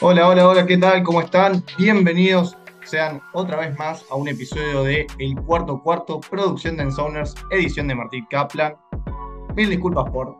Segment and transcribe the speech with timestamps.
[0.00, 1.02] Hola, hola, hola, ¿qué tal?
[1.02, 1.62] ¿Cómo están?
[1.78, 7.34] Bienvenidos sean otra vez más a un episodio de El Cuarto Cuarto, producción de Ensoners,
[7.50, 8.76] edición de Martín Kaplan.
[9.54, 10.36] Mil disculpas por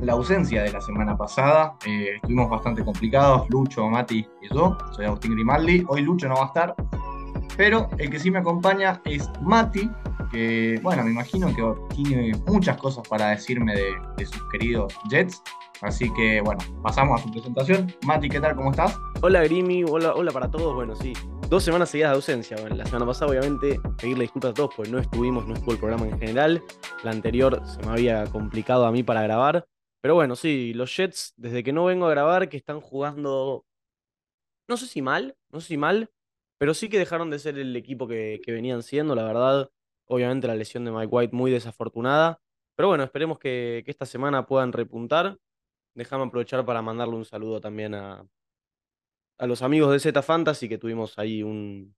[0.00, 1.76] la ausencia de la semana pasada.
[1.86, 4.76] Eh, estuvimos bastante complicados, Lucho, Mati y yo.
[4.92, 5.84] Soy Agustín Grimaldi.
[5.88, 6.74] Hoy Lucho no va a estar,
[7.56, 9.90] pero el que sí me acompaña es Mati,
[10.82, 15.42] bueno, me imagino que tiene muchas cosas para decirme de, sus queridos Jets.
[15.82, 17.92] Así que bueno, pasamos a su presentación.
[18.06, 18.54] Mati, ¿qué tal?
[18.54, 18.96] ¿Cómo estás?
[19.20, 20.74] Hola Grimi, hola, para todos.
[20.74, 21.12] Bueno, sí,
[21.48, 22.56] dos semanas seguidas de ausencia.
[22.68, 26.06] La semana pasada, obviamente, pedirle disculpas a todos, pues no estuvimos, no estuvo el programa
[26.06, 26.62] en general.
[27.02, 29.66] La anterior se me había complicado a mí para grabar.
[30.00, 33.66] Pero bueno, sí, los Jets, desde que no vengo a grabar, que están jugando.
[34.68, 36.10] No sé si mal, no sé si mal,
[36.58, 39.70] pero sí que dejaron de ser el equipo que venían siendo, la verdad.
[40.12, 42.40] Obviamente la lesión de Mike White muy desafortunada.
[42.76, 45.38] Pero bueno, esperemos que, esta semana puedan repuntar
[45.94, 48.26] déjame aprovechar para mandarle un saludo también a,
[49.38, 51.94] a los amigos de Z Fantasy, que tuvimos ahí un,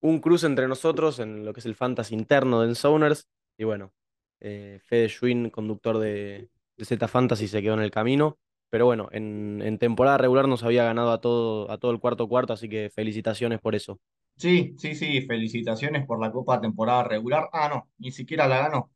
[0.00, 3.28] un cruce entre nosotros en lo que es el fantasy interno de Ensoners.
[3.58, 3.92] Y bueno,
[4.40, 8.38] eh, Fede Schwinn, conductor de, de, Z Fantasy, se quedó en el camino.
[8.70, 12.28] Pero bueno, en, en, temporada regular nos había ganado a todo, a todo el cuarto
[12.28, 14.00] cuarto, así que felicitaciones por eso.
[14.36, 17.48] Sí, sí, sí, felicitaciones por la Copa temporada regular.
[17.52, 18.92] Ah, no, ni siquiera la ganó.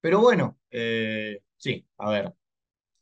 [0.00, 2.34] Pero bueno, eh, sí, a ver,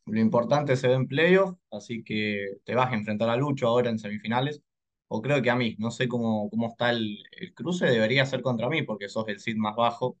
[0.05, 3.89] lo importante se ve en playoff, así que te vas a enfrentar a Lucho ahora
[3.91, 4.63] en semifinales.
[5.09, 8.41] O creo que a mí, no sé cómo, cómo está el, el cruce, debería ser
[8.43, 10.19] contra mí porque sos el seed más bajo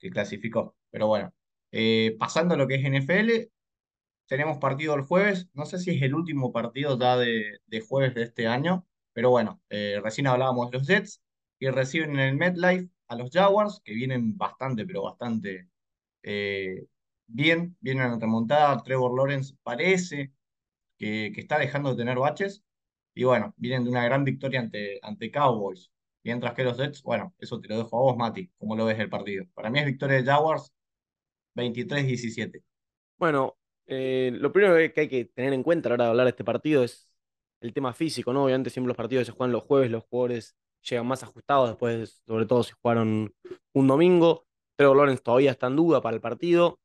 [0.00, 0.76] que clasificó.
[0.90, 1.34] Pero bueno,
[1.72, 3.50] eh, pasando a lo que es NFL,
[4.26, 5.48] tenemos partido el jueves.
[5.54, 8.86] No sé si es el último partido ya de, de jueves de este año,
[9.20, 11.20] pero bueno, eh, recién hablábamos de los Jets
[11.58, 15.68] y reciben en el MetLife a los Jaguars, que vienen bastante, pero bastante
[16.22, 16.86] eh,
[17.26, 18.82] bien, viene en remontada.
[18.82, 20.32] Trevor Lawrence parece
[20.96, 22.64] que, está dejando de tener baches.
[23.14, 25.90] Y bueno, vienen de una gran victoria ante, ante Cowboys.
[26.22, 28.50] Mientras que los Jets, bueno, eso te lo dejo a vos, Mati.
[28.56, 29.44] ¿Cómo lo ves el partido?
[29.52, 30.72] Para mí es victoria de Jaguars
[31.56, 32.62] 23-17.
[33.18, 36.24] Bueno, eh, lo primero que hay que tener en cuenta a la hora de hablar
[36.24, 37.09] de este partido es
[37.60, 38.44] el tema físico, ¿no?
[38.44, 42.46] Obviamente siempre los partidos se juegan los jueves, los jugadores llegan más ajustados después, sobre
[42.46, 43.34] todo si jugaron
[43.74, 44.46] un domingo.
[44.76, 46.78] Trevor Lawrence todavía está en duda para el partido.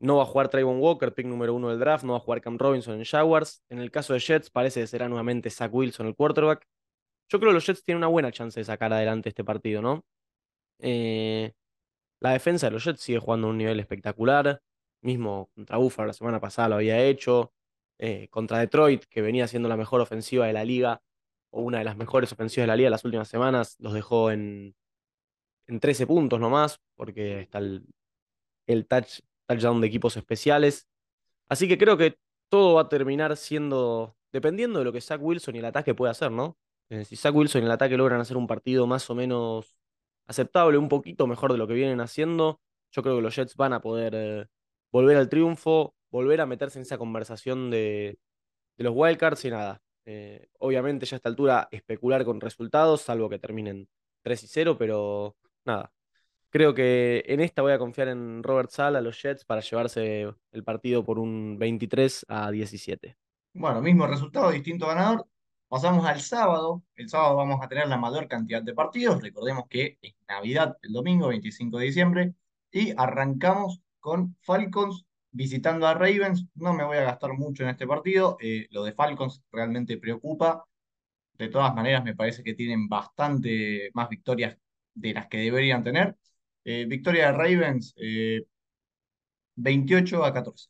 [0.00, 2.04] No va a jugar Trayvon Walker, pick número uno del draft.
[2.04, 3.62] No va a jugar Cam Robinson en Jaguars.
[3.68, 6.66] En el caso de Jets, parece que será nuevamente Zach Wilson el quarterback.
[7.28, 10.04] Yo creo que los Jets tienen una buena chance de sacar adelante este partido, ¿no?
[10.78, 11.52] Eh,
[12.20, 14.60] la defensa de los Jets sigue jugando a un nivel espectacular.
[15.02, 17.52] Mismo contra Buffalo la semana pasada lo había hecho.
[18.04, 21.00] Eh, contra Detroit, que venía siendo la mejor ofensiva de la liga,
[21.50, 24.74] o una de las mejores ofensivas de la liga las últimas semanas, los dejó en,
[25.68, 27.86] en 13 puntos nomás, porque está el,
[28.66, 30.88] el touch touchdown de equipos especiales.
[31.48, 32.18] Así que creo que
[32.48, 36.10] todo va a terminar siendo, dependiendo de lo que Zach Wilson y el ataque pueda
[36.10, 36.58] hacer, ¿no?
[36.88, 39.76] Eh, si Zach Wilson y el ataque logran hacer un partido más o menos
[40.26, 43.74] aceptable, un poquito mejor de lo que vienen haciendo, yo creo que los Jets van
[43.74, 44.46] a poder eh,
[44.90, 48.18] volver al triunfo, volver a meterse en esa conversación de,
[48.76, 49.82] los wildcards y nada.
[50.04, 53.88] Eh, obviamente ya a esta altura especular con resultados, salvo que terminen
[54.22, 55.92] 3 y 0, pero nada,
[56.52, 60.64] Creo que en esta voy a confiar en Robert Sala, los Jets, para llevarse el
[60.64, 63.16] partido por un 23 a 17.
[63.54, 65.26] Bueno, mismo resultado, distinto ganador.
[65.66, 66.82] Pasamos al sábado.
[66.94, 69.22] El sábado vamos a tener la mayor cantidad de partidos.
[69.22, 72.34] Recordemos que es Navidad el domingo, 25 de diciembre.
[72.70, 76.46] Y arrancamos con Falcons visitando a Ravens.
[76.56, 78.36] No me voy a gastar mucho en este partido.
[78.40, 80.64] Eh, lo de Falcons realmente preocupa.
[81.38, 84.56] De todas maneras, me parece que tienen bastante más victorias
[84.94, 86.16] de las que deberían tener.
[86.64, 88.42] Eh, victoria de Ravens, eh,
[89.56, 90.68] 28 a 14.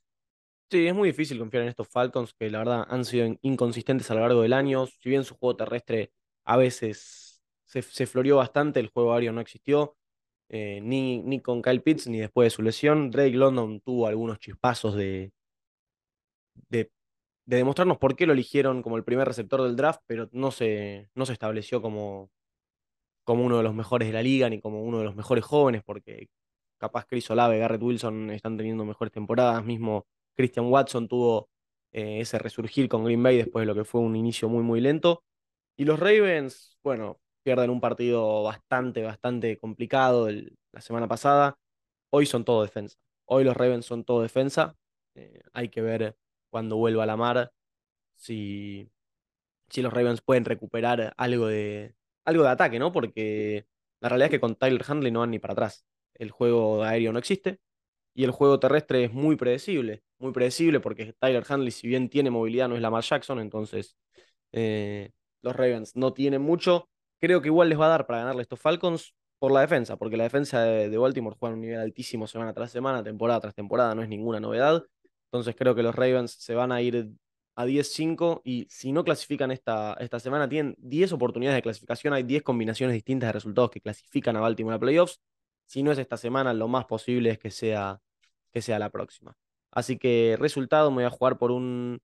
[0.70, 4.14] Sí, es muy difícil confiar en estos Falcons que la verdad han sido inconsistentes a
[4.14, 4.86] lo largo del año.
[4.86, 6.12] Si bien su juego terrestre
[6.44, 9.96] a veces se, se floreó bastante, el juego aéreo no existió.
[10.48, 13.10] Eh, ni, ni con Kyle Pitts ni después de su lesión.
[13.10, 15.32] Drake London tuvo algunos chispazos de,
[16.68, 16.90] de,
[17.46, 21.10] de, demostrarnos por qué lo eligieron como el primer receptor del draft, pero no se,
[21.14, 22.30] no se estableció como,
[23.24, 25.82] como uno de los mejores de la liga ni como uno de los mejores jóvenes,
[25.84, 26.28] porque
[26.78, 30.06] capaz Chris Olave, Garrett Wilson están teniendo mejores temporadas, mismo
[30.36, 31.48] Christian Watson tuvo
[31.92, 34.80] eh, ese resurgir con Green Bay después de lo que fue un inicio muy, muy
[34.80, 35.24] lento.
[35.76, 40.28] Y los Ravens, bueno, pierden un partido bastante, bastante complicado
[40.72, 41.56] la semana pasada.
[42.10, 42.96] Hoy son todo defensa.
[43.26, 44.76] Hoy los Ravens son todo defensa.
[45.14, 46.16] Eh, hay que ver
[46.50, 47.52] cuando vuelva a la mar
[48.16, 48.90] si,
[49.68, 51.94] si los Ravens pueden recuperar algo de,
[52.24, 52.92] algo de ataque, ¿no?
[52.92, 53.66] Porque
[54.00, 55.84] la realidad es que con Tyler Handley no van ni para atrás.
[56.14, 57.60] El juego aéreo no existe
[58.14, 60.02] y el juego terrestre es muy predecible.
[60.18, 63.96] Muy predecible porque Tyler Handley, si bien tiene movilidad, no es Lamar Jackson, entonces
[64.52, 65.10] Eh,
[65.42, 66.90] los Ravens no tienen mucho.
[67.22, 70.16] Creo que igual les va a dar para ganarle estos Falcons por la defensa, porque
[70.16, 73.94] la defensa de, Baltimore juega a un nivel altísimo semana tras semana, temporada tras temporada,
[73.94, 74.82] no es ninguna novedad.
[75.26, 77.12] Entonces creo que los Ravens se van a ir
[77.54, 82.24] a 10-5 y si no clasifican esta, esta semana, tienen 10 oportunidades de clasificación, hay
[82.24, 85.20] 10 combinaciones distintas de resultados que clasifican a Baltimore a playoffs.
[85.66, 88.00] Si no es esta semana, lo más posible es que sea,
[88.50, 89.36] que sea la próxima.
[89.70, 92.00] Así que resultado, me voy a jugar por un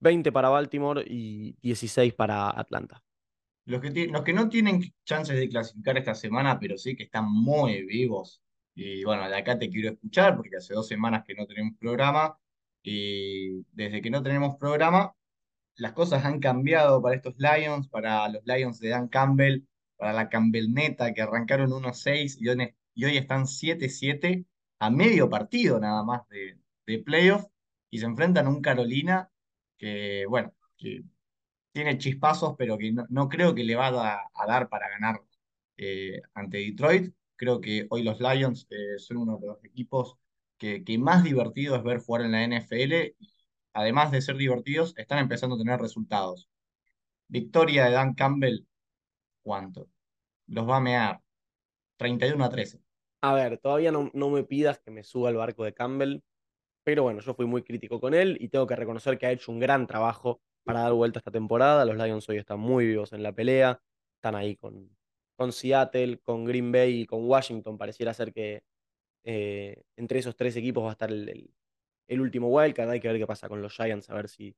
[0.00, 3.02] 20 para Baltimore y 16 para Atlanta.
[3.68, 7.30] Los que, los que no tienen chances de clasificar esta semana, pero sí que están
[7.30, 8.40] muy vivos.
[8.74, 12.38] Y bueno, de acá te quiero escuchar porque hace dos semanas que no tenemos programa.
[12.82, 15.14] Y desde que no tenemos programa,
[15.76, 19.64] las cosas han cambiado para estos Lions, para los Lions de Dan Campbell,
[19.96, 24.46] para la Campbell Neta, que arrancaron 1-6 y, hoy- y hoy están 7-7
[24.80, 27.44] a medio partido nada más de, de playoff.
[27.90, 29.30] Y se enfrentan a un Carolina
[29.78, 30.52] que, bueno,
[31.72, 35.22] tiene chispazos, pero que no, no creo que le va a, dar para ganar
[35.76, 37.14] eh, ante Detroit.
[37.36, 40.16] Creo que hoy los Lions eh, son uno de los equipos
[40.58, 43.14] que, que más divertido es ver jugar en la NFL.
[43.74, 46.48] Además de ser divertidos, están empezando a tener resultados.
[47.28, 48.66] Victoria de Dan Campbell,
[49.42, 49.88] ¿cuánto?
[50.46, 51.20] Los va a mear.
[51.98, 52.80] 31 a 13.
[53.20, 56.22] A ver, todavía no, no me pidas que me suba al barco de Campbell,
[56.84, 59.52] pero bueno, yo fui muy crítico con él y tengo que reconocer que ha hecho
[59.52, 61.86] un gran trabajo para dar vuelta esta temporada.
[61.86, 63.80] Los Lions hoy están muy vivos en la pelea,
[64.16, 64.94] están ahí con,
[65.34, 67.78] con Seattle, con Green Bay y con Washington.
[67.78, 68.64] Pareciera ser que
[69.24, 71.50] eh, entre esos tres equipos va a estar el,
[72.06, 72.90] el, último wildcard.
[72.90, 74.54] Hay que ver qué pasa con los Giants, a ver si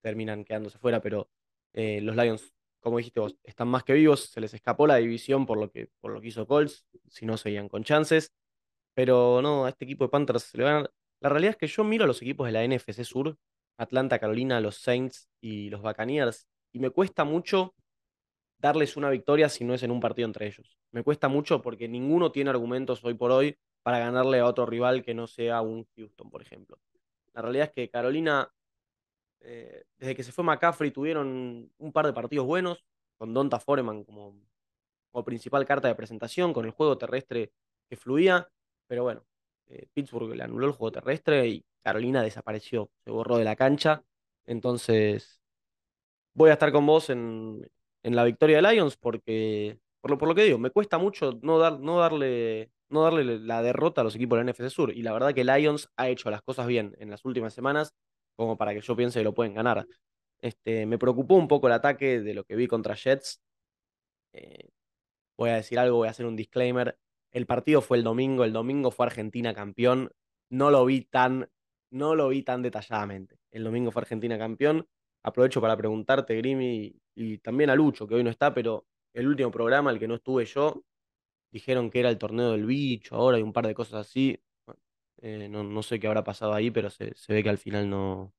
[0.00, 1.28] terminan quedándose fuera, pero
[1.72, 5.44] eh, los Lions, como dijiste vos, están más que vivos, se les escapó la división
[5.44, 8.32] por lo que, por lo que hizo Colts, si no seguían con chances,
[8.94, 10.90] pero no, a este equipo de Panthers se le van a...
[11.18, 13.36] La realidad es que yo miro a los equipos de la NFC Sur,
[13.78, 17.74] Atlanta, Carolina, los Saints y los Buccaneers, y me cuesta mucho
[18.58, 20.78] darles una victoria si no es en un partido entre ellos.
[20.90, 25.02] Me cuesta mucho porque ninguno tiene argumentos hoy por hoy para ganarle a otro rival
[25.02, 26.78] que no sea un Houston, por ejemplo.
[27.32, 28.50] La realidad es que Carolina
[29.40, 32.84] eh, desde que se fue McCaffrey tuvieron un par de partidos buenos,
[33.16, 34.40] con Donta Foreman como,
[35.10, 37.52] como principal carta de presentación, con el juego terrestre
[37.88, 38.48] que fluía,
[38.86, 39.24] pero bueno,
[39.68, 44.02] eh, Pittsburgh le anuló el juego terrestre y Carolina desapareció, se borró de la cancha,
[44.46, 45.40] entonces
[46.34, 47.68] voy a estar con vos en,
[48.02, 51.38] en la victoria de Lions porque, por lo, por lo que digo, me cuesta mucho
[51.42, 54.92] no, dar, no, darle, no darle la derrota a los equipos de la NFC Sur.
[54.92, 57.94] Y la verdad que Lions ha hecho las cosas bien en las últimas semanas
[58.36, 59.86] como para que yo piense que lo pueden ganar.
[60.40, 63.40] Este, me preocupó un poco el ataque de lo que vi contra Jets.
[64.32, 64.68] Eh,
[65.36, 66.96] voy a decir algo, voy a hacer un disclaimer.
[67.32, 70.10] El partido fue el domingo, el domingo fue Argentina campeón.
[70.50, 71.48] No lo vi tan,
[71.90, 73.38] no lo vi tan detalladamente.
[73.50, 74.86] El domingo fue Argentina campeón.
[75.22, 79.50] Aprovecho para preguntarte, Grimi, y, también a Lucho, que hoy no está, pero el último
[79.50, 80.82] programa, el que no estuve yo,
[81.50, 84.40] dijeron que era el torneo del bicho, ahora hay un par de cosas así.
[85.20, 87.90] Eh, no, no sé qué habrá pasado ahí, pero se, se ve que al final
[87.90, 88.32] no,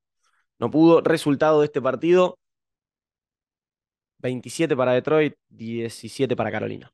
[0.59, 1.01] no pudo.
[1.01, 2.39] Resultado de este partido,
[4.19, 6.91] 27 para Detroit, 17 para Carolina.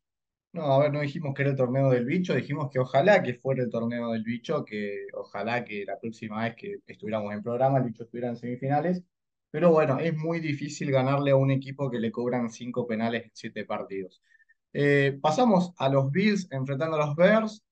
[0.55, 3.33] No, a ver, no dijimos que era el torneo del bicho, dijimos que ojalá que
[3.33, 7.79] fuera el torneo del bicho, que ojalá que la próxima vez que estuviéramos en programa
[7.79, 9.03] el bicho estuviera en semifinales.
[9.51, 13.31] Pero bueno, es muy difícil ganarle a un equipo que le cobran cinco penales en
[13.33, 14.21] siete partidos.
[14.73, 17.63] Eh, pasamos a los Bills enfrentando a los Bears.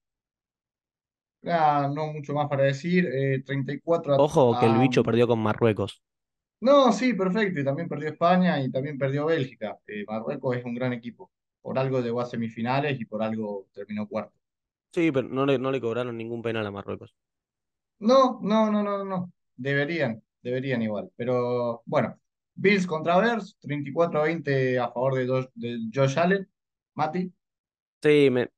[1.46, 3.06] Ah, no mucho más para decir.
[3.08, 6.02] Eh, 34 Ojo que el a, a- bicho perdió con Marruecos.
[6.62, 7.60] No, sí, perfecto.
[7.60, 9.78] Y también perdió España y también perdió Bélgica.
[9.88, 11.32] Eh, Marruecos es un gran equipo.
[11.64, 14.36] Por algo llegó a semifinales y por algo terminó cuarto.
[14.94, 17.14] Sí, pero no le, no le cobraron ningún penal a Marruecos.
[18.00, 19.32] No, no, no, no, no.
[19.56, 21.10] Deberían, deberían igual.
[21.16, 22.20] Pero bueno,
[22.56, 26.50] Bills contra Bears, 34 a 20 a favor de, Josh, de Josh Allen.
[26.96, 27.34] Mati,
[28.04, 28.50] Sí, me,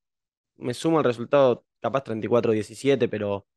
[0.58, 3.48] me sumo al resultado, capaz 34-17, pero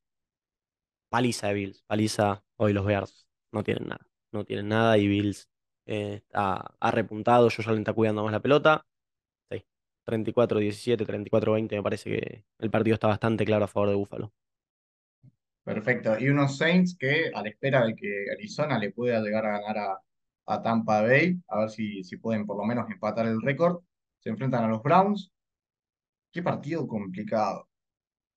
[1.09, 1.83] paliza de Bills.
[1.87, 4.07] Paliza, hoy los Bears no tienen nada.
[4.33, 5.49] No tienen nada y Bills
[5.87, 7.45] eh, ha, ha repuntado.
[7.51, 8.85] Josh Allen está cuidando más la pelota.
[10.11, 14.33] Sí, 34-17, 34-20, me parece que el partido está bastante claro a favor de Búfalo.
[15.65, 16.19] perfecto.
[16.19, 19.79] Y unos Saints que a la espera de que Arizona le pueda llegar a ganar
[19.79, 19.99] a,
[20.47, 23.83] a Tampa Bay, a ver si, si pueden por lo menos empatar el récord,
[24.19, 25.31] se enfrentan a los Browns.
[26.33, 27.69] Qué partido complicado.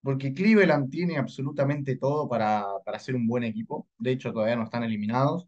[0.03, 3.89] Porque Cleveland tiene absolutamente todo para, para ser un buen equipo.
[3.99, 5.47] De hecho, todavía no están eliminados.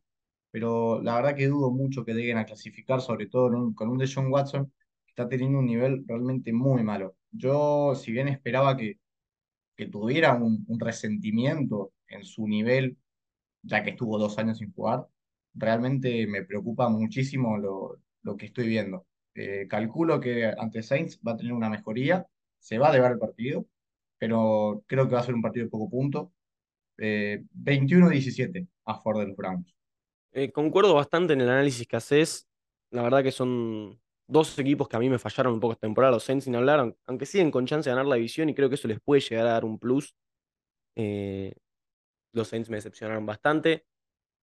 [0.51, 4.32] Pero la verdad que dudo mucho que lleguen a clasificar, sobre todo con un Deshaun
[4.32, 4.72] Watson
[5.13, 7.15] está teniendo un nivel realmente muy malo.
[7.32, 9.00] Yo, si bien esperaba que,
[9.75, 12.98] que tuviera un, resentimiento en su nivel,
[13.63, 15.08] ya que estuvo dos años sin jugar,
[15.53, 19.05] realmente me preocupa muchísimo lo, lo que estoy viendo.
[19.36, 22.27] Eh, calculo que ante Saints va a tener una mejoría,
[22.60, 23.67] se va a deber el partido,
[24.17, 26.34] pero creo que va a ser un partido de poco punto.
[26.98, 29.75] Eh, 21-17 a favor de los Browns.
[30.32, 32.48] Eh, concuerdo bastante en el análisis que haces.
[32.89, 34.00] La verdad que son
[34.34, 36.80] dos equipos que a mí me fallaron un poco esta temporada, los Saints sin hablar,
[36.82, 39.22] aun- aunque siguen con chance de ganar la división y creo que eso les puede
[39.22, 40.16] llegar a dar un plus.
[40.96, 41.54] Eh,
[42.34, 43.86] los Saints me decepcionaron bastante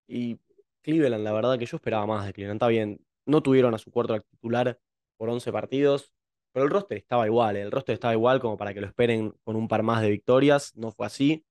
[0.08, 0.38] y
[0.82, 2.58] Cleveland, la verdad que yo esperaba más de Cleveland.
[2.58, 4.78] Está bien, no tuvieron a su quarterback titular
[5.18, 6.12] por 11 partidos,
[6.52, 9.56] pero el roster estaba igual, el roster estaba igual como para que lo esperen con
[9.56, 11.44] un par más de victorias, no fue así.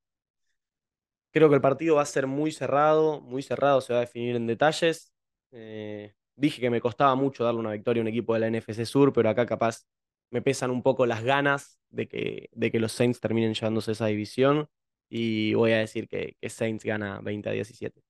[1.32, 4.36] Creo que el partido va a ser muy cerrado, muy cerrado, se va a definir
[4.36, 5.14] en detalles.
[5.52, 8.86] Eh, dije que me costaba mucho darle una victoria a un equipo de la NFC
[8.86, 9.86] Sur, pero acá capaz
[10.32, 14.08] me pesan un poco las ganas de que, de que los Saints terminen llevándose esa
[14.08, 14.70] división
[15.10, 18.02] y voy a decir que, Saints gana 20 a 17.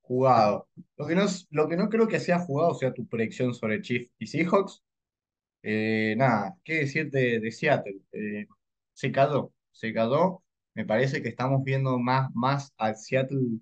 [0.00, 0.68] Jugado.
[0.96, 4.10] Lo que no, lo que no creo que sea jugado sea tu predicción sobre Chiefs
[4.18, 4.82] y Seahawks.
[5.62, 8.00] Eh, nada, ¿qué decir de, de Seattle?
[8.12, 8.46] Eh,
[8.92, 10.42] se cayó, se cayó.
[10.74, 13.60] Me parece que estamos viendo más, más al Seattle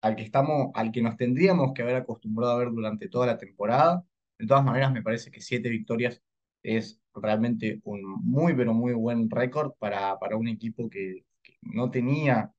[0.00, 3.38] al que estamos, al que nos tendríamos que haber acostumbrado a ver durante toda la
[3.38, 4.04] temporada.
[4.38, 6.22] De todas maneras, me parece que siete victorias
[6.62, 11.24] es realmente un muy, pero muy buen récord para, para un equipo que,
[11.62, 12.52] no tenía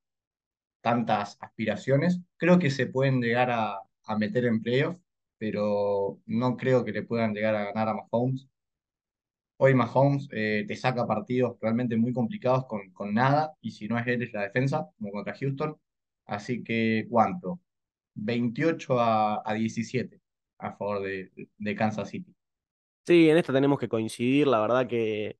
[0.82, 2.20] tantas aspiraciones.
[2.36, 4.96] Creo que se pueden llegar a, a meter en playoff,
[5.38, 8.48] pero no creo que le puedan llegar a ganar a Mahomes.
[9.58, 13.98] Hoy Mahomes eh, te saca partidos realmente muy complicados con, con nada, y si no
[13.98, 15.76] es él, es la defensa, como contra Houston.
[16.30, 17.60] Así que, ¿cuánto?
[18.14, 20.20] 28 a, a 17
[20.58, 22.34] a favor de, de Kansas City.
[23.06, 24.46] Sí, en esta tenemos que coincidir.
[24.46, 25.38] La verdad que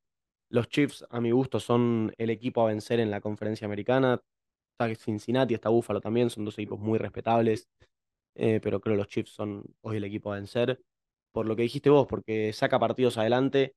[0.51, 4.23] los Chiefs, a mi gusto, son el equipo a vencer en la conferencia americana.
[4.79, 7.69] Está Cincinnati, está Buffalo también, son dos equipos muy respetables.
[8.37, 10.83] eh, pero creo que los Chiefs son hoy el equipo a vencer.
[11.33, 13.77] Por lo que dijiste vos, porque saca partidos adelante,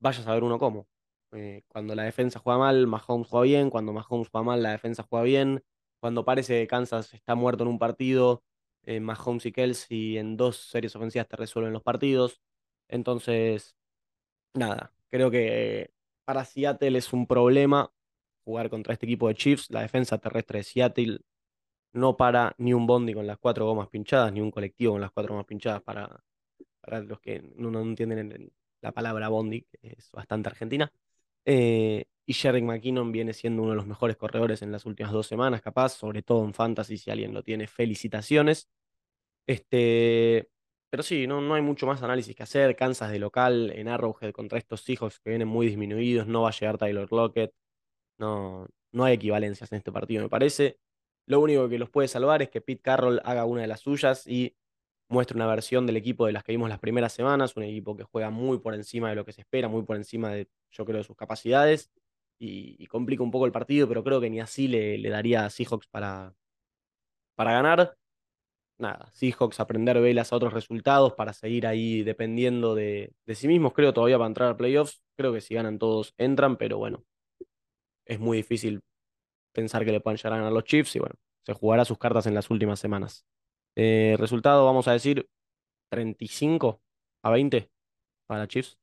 [0.00, 0.88] vaya a saber uno cómo.
[1.32, 3.70] Eh, cuando la defensa juega mal, Mahomes juega bien.
[3.70, 5.64] Cuando Mahomes juega mal, la defensa juega bien.
[6.04, 8.44] Cuando parece que Kansas está muerto en un partido,
[8.82, 12.42] eh, Mahomes y Kelsey en dos series ofensivas te resuelven los partidos.
[12.88, 13.74] Entonces,
[14.52, 15.94] nada, creo que
[16.26, 17.90] para Seattle es un problema
[18.44, 19.70] jugar contra este equipo de Chiefs.
[19.70, 21.20] La defensa terrestre de Seattle
[21.94, 25.10] no para ni un bondi con las cuatro gomas pinchadas, ni un colectivo con las
[25.10, 26.22] cuatro gomas pinchadas para,
[27.04, 30.92] los que no, entienden la palabra bondi, que es bastante argentina.
[31.46, 35.26] Eh, y Jerick McKinnon viene siendo uno de los mejores corredores en las últimas dos
[35.26, 38.70] semanas, capaz, sobre todo en Fantasy, si alguien lo tiene, felicitaciones.
[39.46, 40.48] Este,
[40.90, 42.76] pero sí, no, no hay mucho más análisis que hacer.
[42.76, 46.52] Kansas de local en Arrowhead contra estos Seahawks que vienen muy disminuidos, no va a
[46.52, 47.52] llegar Tyler Lockett.
[48.18, 50.78] No, no hay equivalencias en este partido, me parece.
[51.26, 54.26] Lo único que los puede salvar es que Pete Carroll haga una de las suyas
[54.26, 54.56] y
[55.08, 58.04] muestre una versión del equipo de las que vimos las primeras semanas, un equipo que
[58.04, 60.98] juega muy por encima de lo que se espera, muy por encima de, yo creo,
[60.98, 61.92] de sus capacidades
[62.38, 65.50] y, complica un poco el partido, pero creo que ni así le, le daría a
[65.50, 66.34] Seahawks para,
[67.34, 67.96] para ganar.
[68.78, 73.72] Nada, Seahawks aprender velas a otros resultados para seguir ahí dependiendo de, de sí mismos,
[73.72, 75.02] creo, todavía para entrar a playoffs.
[75.16, 77.04] Creo que si ganan todos entran, pero bueno,
[78.04, 78.80] es muy difícil
[79.52, 82.26] pensar que le puedan llegar a ganar los Chiefs y bueno, se jugará sus cartas
[82.26, 83.24] en las últimas semanas.
[83.76, 85.28] Eh, resultado, vamos a decir,
[85.90, 86.80] 35
[87.22, 87.70] a 20
[88.26, 88.78] para Chiefs.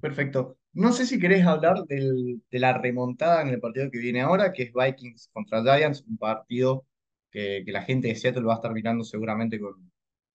[0.00, 0.58] Perfecto.
[0.82, 4.52] No sé si querés hablar del- de la remontada en el partido que viene ahora,
[4.52, 6.86] que es Vikings contra Giants, un partido
[7.30, 9.90] que, que la gente de Seattle va a estar mirando seguramente con,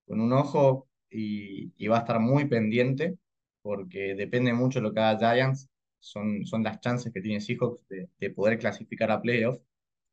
[0.07, 3.17] con un ojo y, y va a estar muy pendiente,
[3.61, 5.69] porque depende mucho de lo que haga Giants,
[5.99, 9.61] son, son las chances que tiene Seahawks de, de poder clasificar a playoffs.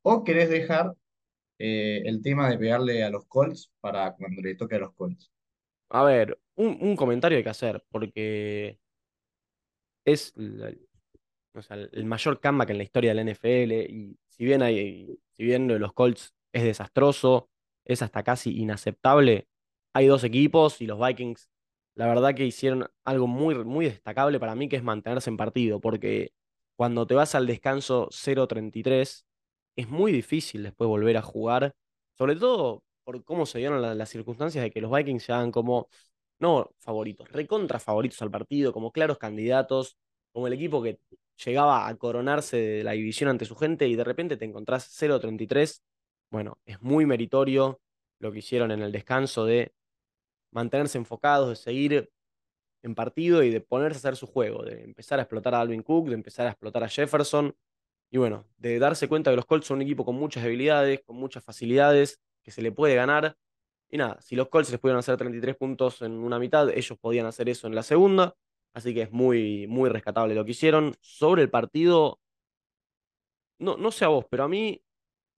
[0.03, 0.93] ¿O querés dejar
[1.59, 5.31] eh, el tema de pegarle a los Colts para cuando le toque a los Colts?
[5.89, 8.79] A ver, un, un comentario hay que hacer, porque
[10.11, 10.33] es
[11.91, 15.67] el mayor comeback en la historia de la NFL y si bien hay, si bien
[15.79, 17.49] los Colts es desastroso,
[17.85, 19.47] es hasta casi inaceptable,
[19.93, 21.49] hay dos equipos y los Vikings,
[21.95, 25.79] la verdad que hicieron algo muy, muy destacable para mí, que es mantenerse en partido,
[25.81, 26.31] porque
[26.75, 29.25] cuando te vas al descanso 0-33,
[29.75, 31.73] es muy difícil después volver a jugar,
[32.17, 35.51] sobre todo por cómo se dieron la- las circunstancias de que los Vikings se hagan
[35.51, 35.89] como,
[36.39, 39.97] no favoritos, recontra favoritos al partido, como claros candidatos,
[40.31, 40.99] como el equipo que
[41.45, 45.81] llegaba a coronarse de la división ante su gente y de repente te encontrás 0-33.
[46.31, 47.81] Bueno, es muy meritorio
[48.19, 49.73] lo que hicieron en el descanso de
[50.51, 52.11] mantenerse enfocados, de seguir
[52.81, 55.83] en partido y de ponerse a hacer su juego, de empezar a explotar a Alvin
[55.83, 57.55] Cook, de empezar a explotar a Jefferson
[58.11, 61.15] y bueno, de darse cuenta que los Colts son un equipo con muchas debilidades, con
[61.15, 63.37] muchas facilidades, que se le puede ganar
[63.89, 67.25] Y nada, si los Colts les pudieron hacer 33 puntos en una mitad, ellos podían
[67.25, 68.35] hacer eso en la segunda.
[68.73, 70.95] Así que es muy, muy rescatable lo que hicieron.
[71.01, 72.19] Sobre el partido,
[73.59, 74.81] no, no sé a vos, pero a mí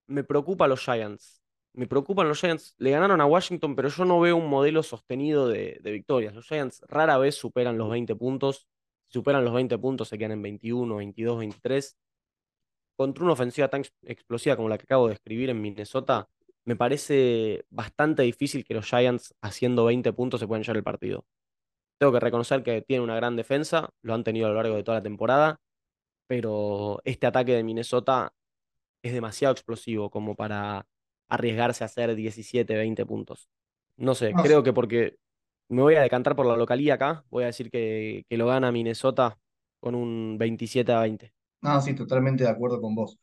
[0.07, 1.41] me preocupa los Giants.
[1.73, 2.75] Me preocupan los Giants.
[2.79, 6.35] Le ganaron a Washington, pero yo no veo un modelo sostenido de, de victorias.
[6.35, 8.67] Los Giants rara vez superan los 20 puntos.
[9.07, 11.97] Si superan los 20 puntos, se quedan en 21, 22, 23.
[12.95, 16.29] Contra una ofensiva tan ex- explosiva como la que acabo de escribir en Minnesota,
[16.65, 21.25] me parece bastante difícil que los Giants, haciendo 20 puntos, se puedan llevar el partido.
[21.99, 24.83] Tengo que reconocer que tienen una gran defensa, lo han tenido a lo largo de
[24.83, 25.59] toda la temporada,
[26.27, 28.33] pero este ataque de Minnesota
[29.03, 30.87] es demasiado explosivo como para
[31.29, 33.49] arriesgarse a hacer 17, 20 puntos.
[33.97, 35.17] No sé, No, creo que porque
[35.69, 38.71] me voy a decantar por la localía acá, voy a decir que, que lo gana
[38.71, 39.39] Minnesota
[39.79, 41.33] con un 27 a 20.
[41.61, 43.17] no, sí, totalmente de acuerdo con vos.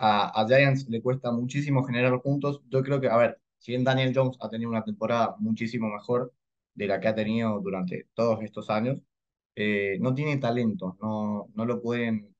[0.00, 2.62] A, a Giants le cuesta muchísimo generar puntos.
[2.70, 6.32] Yo creo que, a ver, si bien Daniel Jones ha tenido una temporada muchísimo mejor
[6.74, 8.98] de la que ha tenido durante todos estos años,
[9.56, 12.34] eh, no tiene talento, no, no lo pueden,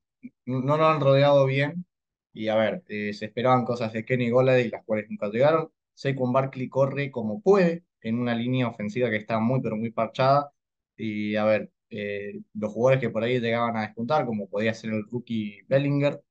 [0.47, 1.85] no, lo han rodeado bien.
[2.33, 5.71] Y a ver, eh, se esperaban cosas de Kenny Golladay, las cuales nunca llegaron.
[5.95, 10.53] Saquon Barkley corre como puede en una línea ofensiva que está muy, pero muy parchada.
[10.97, 14.93] Y a ver, eh, los jugadores que por ahí llegaban a despuntar, como podía ser
[14.93, 16.23] el rookie Bellinger,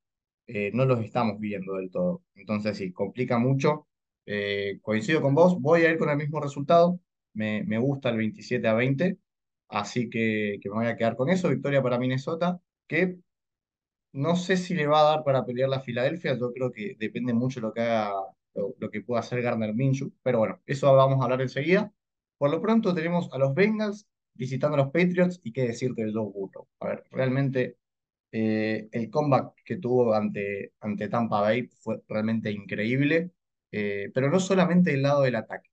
[0.52, 2.22] eh, no los estamos viendo del todo.
[2.34, 3.86] Entonces, sí, complica mucho.
[4.26, 7.00] Eh, coincido con vos, voy a ir con el mismo resultado.
[7.34, 9.18] Me, me gusta el 27 a 20,
[9.68, 11.48] así que, que me voy a quedar con eso.
[11.48, 13.18] Victoria para Minnesota, que
[14.12, 16.36] no sé si le va a dar para pelear la Filadelfia.
[16.38, 18.12] Yo creo que depende mucho lo que haga,
[18.54, 20.12] lo, que pueda hacer Gardner Minshew.
[20.22, 21.92] Pero bueno, eso vamos a hablar enseguida.
[22.38, 26.12] Por lo pronto tenemos a los Bengals visitando a los Patriots y qué decirte de
[26.12, 26.66] Joe Burrow.
[26.80, 27.76] A ver, realmente
[28.32, 33.30] eh, el comeback que tuvo ante, ante Tampa Bay fue realmente increíble,
[33.72, 35.70] eh, pero no solamente el lado del ataque.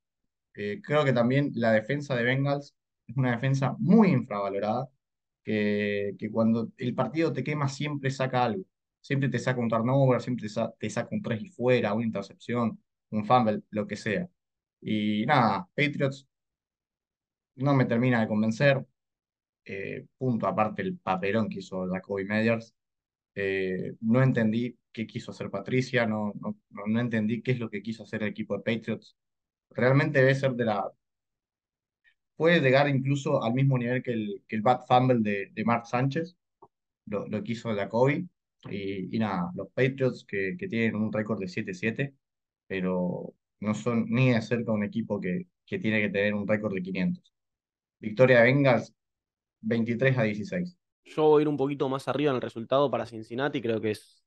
[0.56, 2.76] Eh, creo que también la defensa de Bengals
[3.08, 4.90] es una defensa muy infravalorada,
[5.44, 8.64] que, que cuando el partido te quema siempre saca algo.
[9.02, 12.06] Siempre te saca un turnover, siempre te, sa- te saca un 3 y fuera, una
[12.06, 14.28] intercepción, un fumble, lo que sea.
[14.82, 16.28] Y nada, Patriots
[17.56, 18.86] no me termina de convencer.
[19.68, 22.76] Eh, punto aparte el papelón que hizo Jacoby Meyers.
[23.36, 27.82] Eh, no entendí qué quiso hacer Patricia, no, no, no entendí qué es lo que
[27.84, 29.18] quiso hacer el equipo de Patriots.
[29.72, 30.92] Realmente debe ser de la...
[32.36, 35.88] Puede llegar incluso al mismo nivel que el, que el bad fumble de, de Mark
[35.88, 36.38] Sánchez,
[37.06, 38.30] lo, lo que hizo Jacoby.
[38.72, 42.16] Y, nada, los Patriots que, que tienen un récord de siete siete
[42.68, 46.74] pero no son ni de cerca un equipo que, que tiene que tener un récord
[46.76, 47.34] de quinientos
[48.00, 48.52] Victoria de
[49.68, 53.06] 23 a dieciséis Yo voy a ir un poquito más arriba en el resultado para
[53.06, 54.24] Cincinnati, creo que es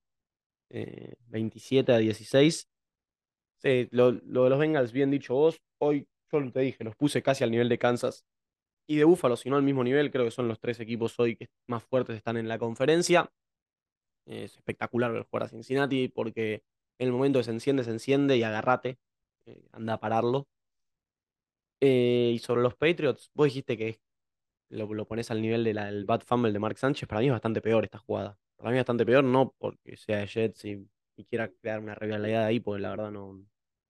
[0.70, 2.68] eh, 27 a 16.
[3.58, 7.44] Sí, lo, de los Bengals, bien dicho vos, hoy yo te dije, los puse casi
[7.44, 8.24] al nivel de Kansas
[8.86, 11.36] y de Buffalo, si no al mismo nivel, creo que son los tres equipos hoy
[11.36, 13.30] que más fuertes están en la conferencia.
[14.26, 16.62] Es espectacular ver jugar a Cincinnati porque
[16.98, 18.98] en el momento que se enciende, se enciende y agarrate,
[19.46, 20.46] eh, anda a pararlo.
[21.80, 24.00] Eh, y sobre los Patriots, vos dijiste que
[24.70, 27.32] lo, lo pones al nivel de del bad fumble de Mark Sánchez, para mí es
[27.32, 28.38] bastante peor esta jugada.
[28.56, 30.88] Para mí es bastante peor, no porque sea de Jets y,
[31.28, 33.44] quiera crear una rivalidad ahí, porque la verdad no,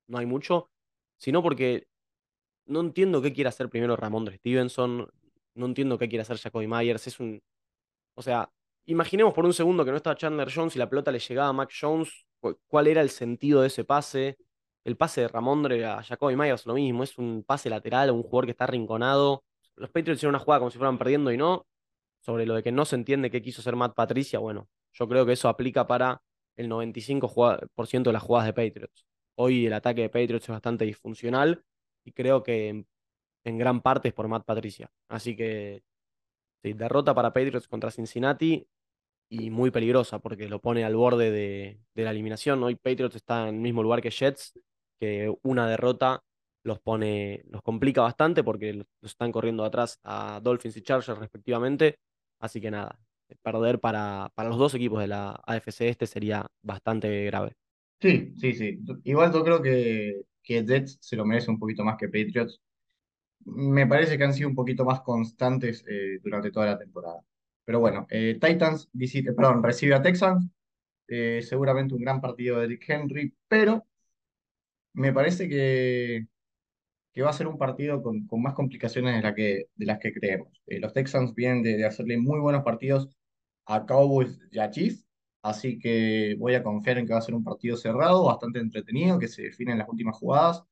[0.08, 0.68] no hay mucho,
[1.16, 1.86] sino porque
[2.66, 5.08] no entiendo qué quiere hacer primero Ramondre Stevenson,
[5.54, 7.42] no entiendo qué quiere hacer Jacoby Myers, es un,
[8.14, 8.50] o sea,
[8.86, 11.52] imaginemos por un segundo que no estaba Chandler Jones y la pelota le llegaba a
[11.52, 14.36] Mac Jones, cu- ¿cuál era el sentido de ese pase?
[14.84, 18.22] El pase de Ramondre a Jacoby Myers, lo mismo, es un pase lateral a un
[18.22, 19.44] jugador que está arrinconado.
[19.80, 21.66] Los Patriots hicieron una jugada como si fueran perdiendo y no.
[22.20, 25.24] Sobre lo de que no se entiende qué quiso hacer Matt Patricia, bueno, yo creo
[25.24, 26.22] que eso aplica para
[26.56, 29.06] el 95% de las jugadas de Patriots.
[29.36, 31.64] Hoy el ataque de Patriots es bastante disfuncional
[32.04, 32.84] y creo que
[33.44, 34.90] en, gran parte es por Matt Patricia.
[35.08, 35.82] Así que
[36.62, 38.68] derrota para Patriots contra Cincinnati
[39.30, 42.62] y muy peligrosa porque lo pone al borde de, de la eliminación.
[42.62, 44.60] Hoy Patriots está en el mismo lugar que Jets,
[44.98, 46.22] que una derrota
[46.64, 51.96] los pone, los complica bastante porque los están corriendo atrás a Dolphins y Chargers respectivamente.
[52.40, 52.98] Así que nada,
[53.42, 57.54] perder para, para los dos equipos de la AFC este sería bastante grave.
[58.00, 58.80] Sí, sí, sí.
[59.04, 62.58] Igual yo creo que, que Jets se lo merece un poquito más que Patriots.
[63.46, 67.20] Me parece que han sido un poquito más constantes eh, durante toda la temporada.
[67.64, 70.48] Pero bueno, eh, Titans visita, perdón, recibe a Texans.
[71.08, 73.86] eh, seguramente un gran partido de Eric Henry, pero
[74.94, 76.26] me parece que,
[77.12, 79.98] que va a ser un partido con, con más complicaciones de, la que, de las
[79.98, 80.48] que creemos.
[80.66, 83.08] Eh, los Texans vienen de, de hacerle muy buenos partidos
[83.66, 85.06] a Cowboys y a Chiefs,
[85.42, 89.18] así que voy a confiar en que va a ser un partido cerrado, bastante entretenido,
[89.18, 90.62] que se define en las últimas jugadas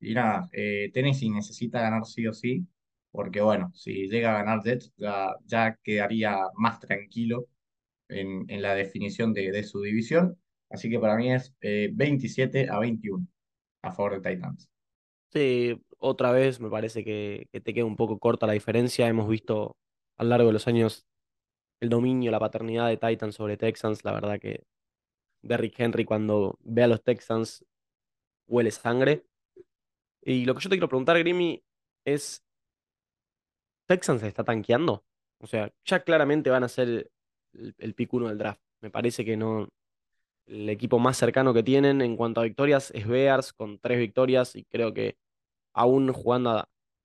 [0.00, 2.66] Y nada, eh, Tennessee necesita ganar sí o sí,
[3.10, 7.46] porque bueno, si llega a ganar Jets, ya, ya quedaría más tranquilo
[8.08, 10.38] en, en la definición de, de su división.
[10.70, 13.28] Así que para mí es eh, 27 a 21
[13.82, 14.70] a favor de Titans.
[15.98, 19.06] Otra vez me parece que, te queda un poco corta la diferencia.
[19.08, 19.76] Hemos visto
[20.16, 21.06] a lo largo de los años
[21.80, 24.04] el dominio, la paternidad de Titans sobre Texans.
[24.04, 24.64] La verdad que
[25.42, 27.64] Derrick Henry cuando ve a los Texans
[28.48, 29.26] huele sangre.
[30.22, 31.62] Y lo que yo te quiero preguntar, Grimy,
[32.04, 32.44] es,
[33.86, 35.04] ¿Texans se está tanqueando?
[35.38, 37.10] O sea, ya claramente van a ser
[37.52, 38.60] el, el pick uno del draft.
[38.80, 39.68] Me parece que no,
[40.46, 44.56] el equipo más cercano que tienen en cuanto a victorias es Bears con tres victorias
[44.56, 45.16] y creo que
[45.74, 46.50] aún jugando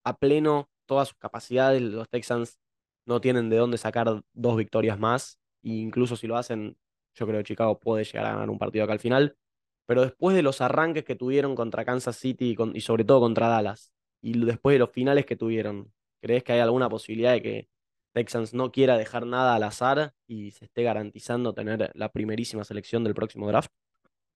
[0.04, 2.60] a, pleno todas sus capacidades, los Texans
[3.06, 5.40] no tienen de dónde sacar dos victorias más.
[5.64, 6.78] E incluso si lo hacen,
[7.16, 9.38] yo creo que Chicago puede llegar a ganar un partido acá al final.
[9.86, 13.20] Pero después de los arranques que tuvieron contra Kansas City y, con- y sobre todo
[13.22, 17.42] contra Dallas, y después de los finales que tuvieron, ¿crees que hay alguna posibilidad de
[17.42, 17.70] que
[18.18, 23.04] Texans no quiera dejar nada al azar y se esté garantizando tener la primerísima selección
[23.04, 23.70] del próximo draft?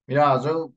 [0.06, 0.72] Mirá, yo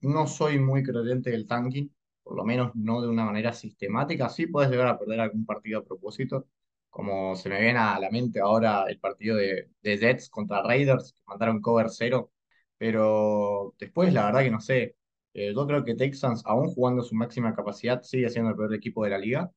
[0.00, 4.28] no soy muy creyente del tanking, por lo menos no de una manera sistemática.
[4.28, 6.48] Sí puedes llegar a perder algún partido a propósito,
[6.88, 11.12] como se me viene a la mente ahora el partido de, de Jets contra Raiders,
[11.12, 12.32] que mandaron cover cero,
[12.78, 14.96] pero después la verdad que no sé.
[15.34, 19.04] Eh, yo creo que Texans, aún jugando su máxima capacidad, sigue siendo el peor equipo
[19.04, 19.52] de la liga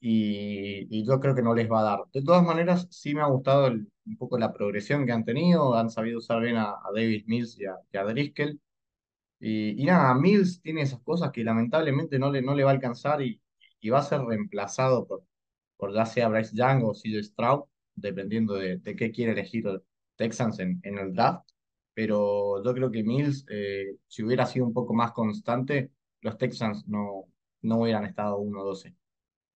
[0.00, 2.00] y, y yo creo que no les va a dar.
[2.12, 5.90] De todas maneras, sí me ha gustado un poco la progresión que han tenido, han
[5.90, 8.60] sabido usar bien a, a Davis Mills y a, y.
[9.38, 12.74] Y, y nada, Mills tiene esas cosas que lamentablemente no le, no le va a
[12.74, 13.40] alcanzar y,
[13.80, 15.24] y va a ser reemplazado por,
[15.76, 19.82] por ya sea Bryce Young o CJ Stroud, dependiendo de, de qué quiere elegir el
[20.16, 21.48] Texans en, en el draft.
[21.94, 26.86] Pero yo creo que Mills, eh, si hubiera sido un poco más constante, los Texans
[26.88, 27.24] no,
[27.62, 28.94] no hubieran estado 1-12.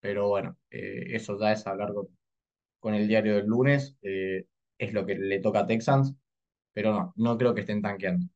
[0.01, 2.09] Pero bueno, eh, eso ya es hablar con,
[2.81, 4.47] con el diario del lunes, eh,
[4.79, 6.15] es lo que le toca a Texans,
[6.75, 8.27] pero no, no creo que estén tanqueando.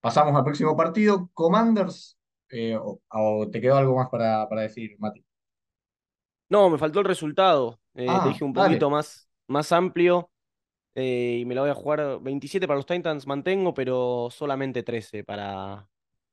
[0.00, 2.18] Pasamos al próximo partido, Commanders,
[2.50, 5.24] eh, o, o te quedó algo más para, para decir, Mati.
[6.48, 7.80] No, me faltó el resultado.
[7.94, 10.30] Te Ah, dije un dale, poquito más, más amplio
[10.94, 15.24] eh, y me la voy a jugar 27 para los Titans, mantengo, pero solamente 13
[15.24, 15.88] para,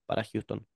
[0.06, 0.68] para Houston.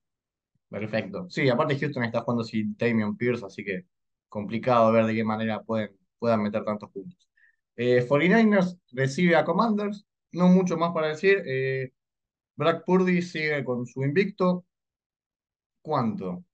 [0.74, 1.26] Perfecto.
[1.30, 3.86] Sí, aparte Houston está jugando sin Damian Pierce, así que
[4.28, 7.28] complicado ver de qué manera pueden, puedan meter tantos puntos.
[7.76, 11.42] Eh, 49ers recibe a Commanders, no mucho más para decir.
[11.46, 11.92] Eh,
[12.56, 14.64] Brock Purdy sigue con su invicto.
[15.82, 16.44] ¿Cuánto?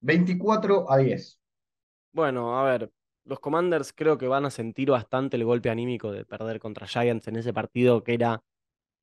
[0.00, 1.38] 24 a 10.
[2.12, 2.90] Bueno, a ver,
[3.24, 7.28] los Commanders creo que van a sentir bastante el golpe anímico de perder contra Giants
[7.28, 8.42] en ese partido que era,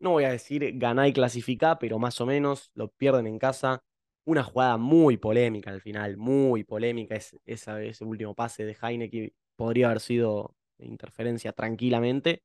[0.04, 3.84] no voy a decir ganar y clasificar, pero más o menos lo pierden en casa.
[4.26, 9.34] Una jugada muy polémica al final, muy polémica, es, esa, ese último pase de Heineke
[9.56, 12.44] podría haber sido interferencia tranquilamente,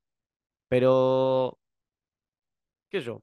[0.69, 1.59] pero
[2.91, 3.23] qué yo,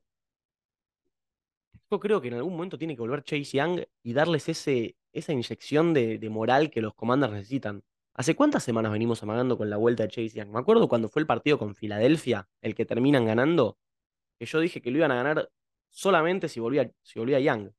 [1.91, 5.34] yo creo que en algún momento tiene que volver Chase Young y darles ese, esa
[5.34, 7.84] inyección de, de moral que los Commanders necesitan.
[8.13, 10.50] ¿Hace cuántas semanas venimos amagando con la vuelta de Chase Young?
[10.50, 13.78] Me acuerdo cuando fue el partido con Filadelfia, el que terminan ganando,
[14.38, 15.50] que yo dije que lo iban a ganar
[15.89, 17.71] solamente si volvía, si volvía Young.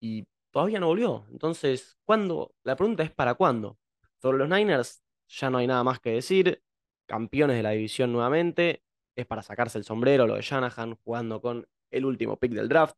[0.00, 1.26] Y todavía no volvió.
[1.30, 2.54] Entonces, ¿cuándo?
[2.64, 3.78] La pregunta es ¿para cuándo?
[4.20, 6.62] Sobre los Niners, ya no hay nada más que decir.
[7.06, 8.82] Campeones de la división nuevamente.
[9.14, 12.96] Es para sacarse el sombrero lo de Shanahan jugando con el último pick del draft.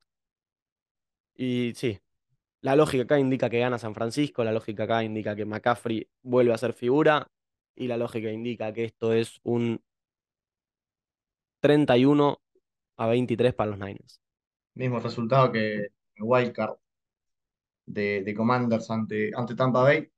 [1.37, 2.01] Y sí,
[2.61, 6.53] la lógica acá indica que gana San Francisco, la lógica acá indica que McCaffrey vuelve
[6.53, 7.31] a ser figura
[7.77, 9.81] y la lógica indica que esto es un
[11.61, 12.41] 31
[12.97, 14.21] a 23 para los Niners.
[14.75, 16.77] Mismo resultado que el Wildcard
[17.87, 20.11] de, de Commanders ante, ante Tampa Bay.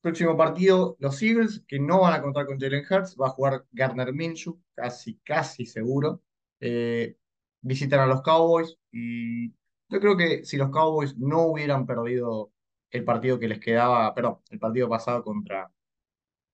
[0.00, 3.64] Próximo partido, los Eagles, que no van a contar con Jalen Hurts, va a jugar
[3.72, 6.22] Gardner Minshew, casi, casi seguro.
[6.60, 7.16] Eh,
[7.60, 9.50] visitan a los Cowboys y
[9.88, 12.52] yo creo que si los Cowboys no hubieran perdido
[12.90, 15.72] el partido que les quedaba, perdón, el partido pasado contra,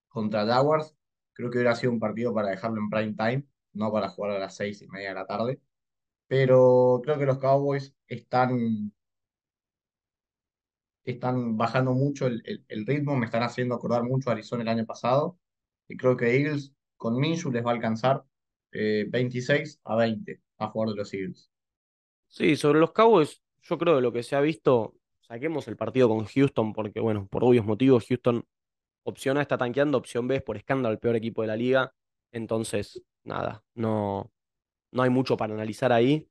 [0.08, 0.96] contra Jaguars,
[1.32, 4.38] creo que hubiera sido un partido para dejarlo en prime time, no para jugar a
[4.38, 5.60] las seis y media de la tarde.
[6.28, 8.92] Pero creo que los Cowboys están
[11.04, 14.86] están bajando mucho el, el- ritmo, me están haciendo acordar mucho a Arizona el año
[14.86, 15.38] pasado,
[15.88, 18.24] y creo que Eagles con Minshew les va a alcanzar
[18.72, 21.50] eh, 26 a 20 a favor de los Eagles.
[22.28, 26.08] Sí, sobre los Cowboys, yo creo que lo que se ha visto, saquemos el partido
[26.08, 28.44] con Houston porque, bueno, por obvios motivos, Houston,
[29.04, 31.94] opción A está tanqueando, opción B es por escándalo el peor equipo de la liga.
[32.32, 34.30] Entonces, nada, no,
[34.92, 36.28] no hay mucho para analizar ahí.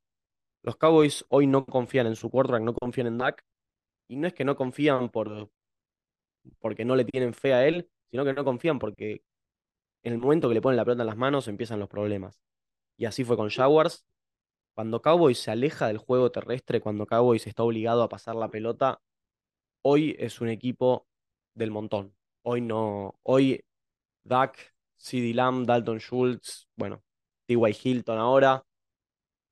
[0.63, 3.45] Los Cowboys hoy no confían en su quarterback, no confían en Dak,
[4.07, 5.49] y no es que no confían por,
[6.59, 9.23] porque no le tienen fe a él, sino que no confían porque
[10.03, 12.41] en el momento que le ponen la pelota en las manos empiezan los problemas.
[12.97, 14.05] Y así fue con Jaguars.
[14.75, 19.01] Cuando Cowboys se aleja del juego terrestre, cuando Cowboys está obligado a pasar la pelota,
[19.83, 21.07] hoy es un equipo
[21.53, 22.15] del montón.
[22.43, 23.65] Hoy no, hoy
[24.23, 27.03] Dak, CeeDee Lamb, Dalton Schultz, bueno,
[27.45, 27.75] T.Y.
[27.83, 28.63] Hilton ahora,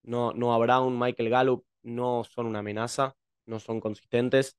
[0.03, 4.57] no, Noah Brown, Michael Gallup, no son una amenaza, no son consistentes.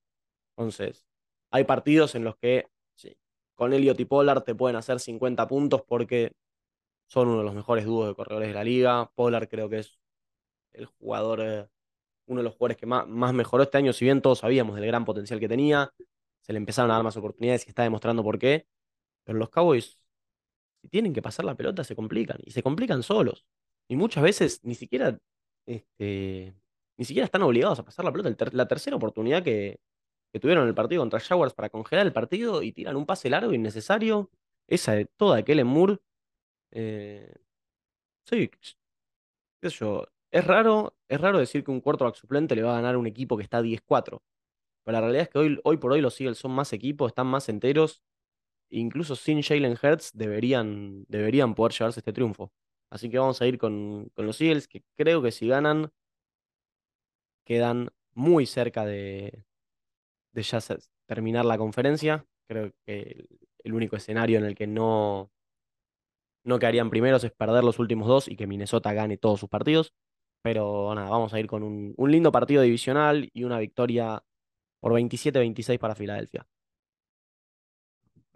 [0.57, 1.07] Entonces,
[1.51, 3.17] hay partidos en los que sí,
[3.55, 6.33] con Elliot y Pollard te pueden hacer 50 puntos porque
[7.07, 9.11] son uno de los mejores dúos de corredores de la liga.
[9.15, 9.99] Pollard creo que es
[10.73, 11.69] el jugador, eh,
[12.27, 14.87] uno de los jugadores que más, más mejoró este año, si bien todos sabíamos del
[14.87, 15.93] gran potencial que tenía,
[16.41, 18.67] se le empezaron a dar más oportunidades y está demostrando por qué.
[19.25, 19.99] Pero los Cowboys,
[20.89, 23.45] tienen que pasar la pelota, se complican y se complican solos.
[23.89, 25.19] Y muchas veces ni siquiera,
[25.67, 26.55] este,
[26.97, 28.51] ni siquiera están obligados a pasar la pelota.
[28.53, 29.81] La tercera oportunidad que,
[30.41, 33.53] tuvieron en el partido contra Jaguars para congelar el partido y tiran un pase largo
[33.53, 34.31] innecesario,
[34.69, 35.99] esa de toda Kellen Moore.
[36.73, 37.35] eh,
[38.27, 38.51] sí,
[39.61, 39.71] qué
[40.31, 43.07] es raro, es raro decir que un quarterback suplente le va a ganar a un
[43.07, 44.23] equipo que está 10-4.
[44.85, 47.27] Pero la realidad es que hoy, hoy por hoy los Eagles son más equipos, están
[47.27, 48.03] más enteros.
[48.71, 52.53] Incluso sin Jalen Hurts deberían, deberían poder llevarse este triunfo.
[52.91, 55.91] Así que vamos a ir con, con los Eagles, que creo que si ganan,
[57.45, 59.45] quedan muy cerca de,
[60.33, 60.59] de ya
[61.07, 62.27] terminar la conferencia.
[62.49, 63.29] Creo que el,
[63.65, 65.31] el único escenario en el que no,
[66.45, 69.93] no quedarían primeros es perder los últimos dos y que Minnesota gane todos sus partidos.
[70.43, 74.23] Pero nada, vamos a ir con un, un lindo partido divisional y una victoria
[74.81, 76.47] por 27-26 para Filadelfia.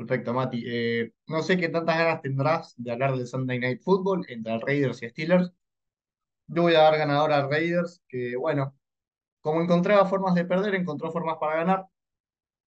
[0.02, 0.64] Perfecto, Mati.
[0.66, 5.00] Eh, no sé qué tantas ganas tendrás de hablar del Sunday Night Football entre Raiders
[5.02, 5.52] y Steelers.
[6.48, 8.76] Yo voy a dar ganador a Raiders, que bueno,
[9.40, 11.86] como encontraba formas de perder, encontró formas para ganar.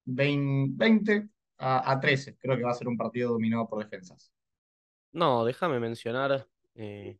[0.06, 2.36] 20, 20 a, a 13.
[2.38, 4.32] Creo que va a ser un partido dominado por defensas.
[5.12, 7.18] No, déjame mencionar eh,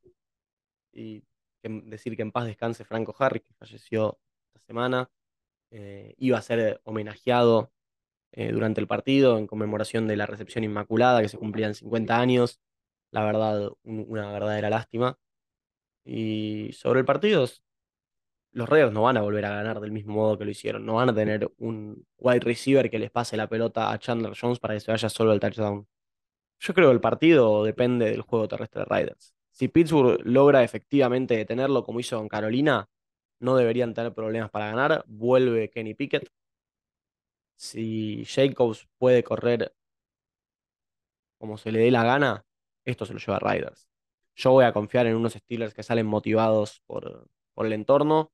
[0.93, 1.23] y
[1.63, 4.19] decir que en paz descanse Franco Harris, que falleció
[4.55, 5.11] esta semana.
[5.71, 7.73] Eh, iba a ser homenajeado
[8.37, 12.61] eh, durante el partido en conmemoración de la recepción inmaculada que se cumplían 50 años.
[13.13, 15.19] La verdad, un- una verdadera lástima.
[16.05, 17.47] Y sobre el partido,
[18.53, 20.87] los Raiders no van a volver a ganar del mismo modo que lo hicieron.
[20.87, 24.59] No van a tener un wide receiver que les pase la pelota a Chandler Jones
[24.59, 25.87] para que se vaya solo al touchdown.
[26.61, 29.35] Yo creo que el partido depende del juego terrestre de Raiders.
[29.51, 32.89] Si Pittsburgh logra efectivamente detenerlo como hizo con Carolina,
[33.41, 35.05] no deberían tener problemas para ganar.
[35.07, 36.29] Vuelve Kenny Pickett.
[37.57, 39.75] Si Jacobs puede correr
[41.39, 42.45] como se le dé la gana,
[42.85, 43.89] esto se lo lleva a Raiders.
[44.35, 48.33] Yo voy a confiar en unos Steelers que salen motivados por, por el entorno,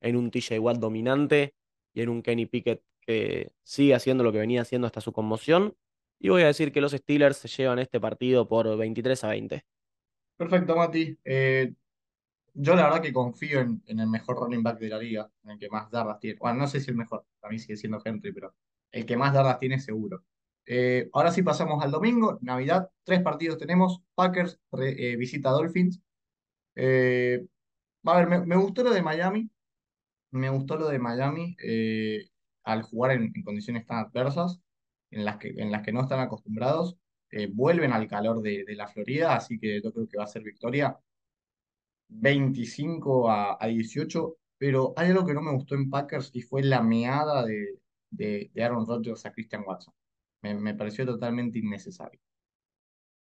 [0.00, 1.54] en un TJ Watt dominante
[1.92, 5.76] y en un Kenny Pickett que sigue haciendo lo que venía haciendo hasta su conmoción.
[6.18, 9.64] Y voy a decir que los Steelers se llevan este partido por 23 a 20.
[10.36, 11.18] Perfecto, Mati.
[11.24, 11.72] Eh,
[12.54, 15.50] yo la verdad que confío en, en el mejor running back de la liga, en
[15.50, 16.38] el que más yardas tiene.
[16.38, 18.54] Bueno, no sé si el mejor, para mí sigue siendo Henry, pero
[18.92, 20.24] el que más yardas tiene seguro.
[20.66, 24.02] Eh, ahora sí pasamos al domingo, Navidad, tres partidos tenemos.
[24.14, 26.00] Packers eh, visita Dolphins.
[26.76, 27.46] Eh,
[28.04, 29.50] a ver, me, gustó lo de Miami,
[30.32, 32.28] me gustó lo de Miami eh,
[32.64, 34.60] al jugar en, condiciones tan adversas,
[35.10, 36.96] en las que, en las que no están acostumbrados.
[37.52, 40.42] Vuelven al calor de, de la Florida, así que yo creo que va a ser
[40.42, 40.98] victoria
[42.10, 46.62] 25 a, a 18, pero hay algo que no me gustó en Packers y fue
[46.62, 47.78] la meada de,
[48.10, 49.94] de, de Aaron Rodgers a Christian Watson.
[50.42, 52.20] Me, me pareció totalmente innecesario.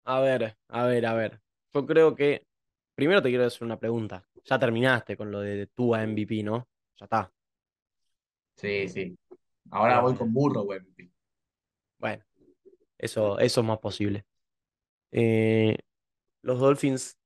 [0.05, 1.41] A ver, a ver, a ver.
[1.75, 2.47] Yo creo que
[2.95, 4.27] primero te quiero hacer una pregunta.
[4.45, 6.69] Ya terminaste con lo de tu MVP, ¿no?
[6.97, 7.33] Ya está.
[8.57, 9.19] Sí, sí.
[9.71, 10.81] Ahora voy con burro, güey.
[11.99, 12.25] bueno,
[12.97, 14.25] eso, eso es más posible.
[15.11, 15.77] Eh,
[16.43, 17.19] los Dolphins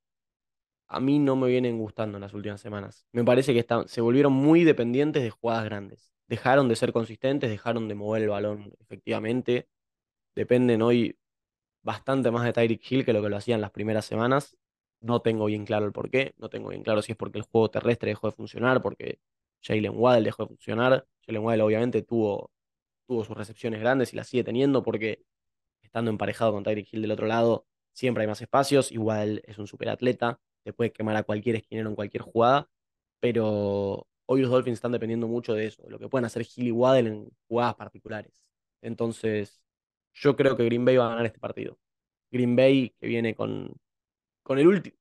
[0.91, 3.07] a mí no me vienen gustando en las últimas semanas.
[3.13, 6.13] Me parece que se volvieron muy dependientes de jugadas grandes.
[6.27, 9.69] Dejaron de ser consistentes, dejaron de mover el balón efectivamente.
[10.35, 11.17] Dependen hoy
[11.83, 14.57] bastante más de Tyreek Hill que lo que lo hacían las primeras semanas.
[15.01, 16.35] No tengo bien claro el por qué.
[16.39, 19.21] No tengo bien claro si es porque el juego terrestre dejó de funcionar, porque
[19.63, 21.07] Jalen Waddle dejó de funcionar.
[21.25, 22.51] Jalen Waddle obviamente tuvo,
[23.07, 25.23] tuvo sus recepciones grandes y las sigue teniendo porque
[25.83, 28.91] estando emparejado con Tyreek Hill del otro lado, siempre hay más espacios.
[28.91, 32.69] Igual es un superatleta, te puede quemar a cualquier esquinero en cualquier jugada,
[33.21, 36.69] pero hoy los Dolphins están dependiendo mucho de eso, de lo que pueden hacer Hill
[36.69, 38.33] y Waddle en jugadas particulares.
[38.83, 39.65] Entonces,
[40.15, 41.79] yo creo que Green Bay va a ganar este partido.
[42.31, 43.75] Green Bay que viene con,
[44.43, 44.95] con el,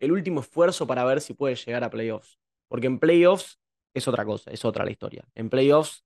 [0.00, 2.38] el último esfuerzo para ver si puede llegar a playoffs.
[2.68, 3.58] Porque en playoffs
[3.94, 5.24] es otra cosa, es otra la historia.
[5.34, 6.04] En playoffs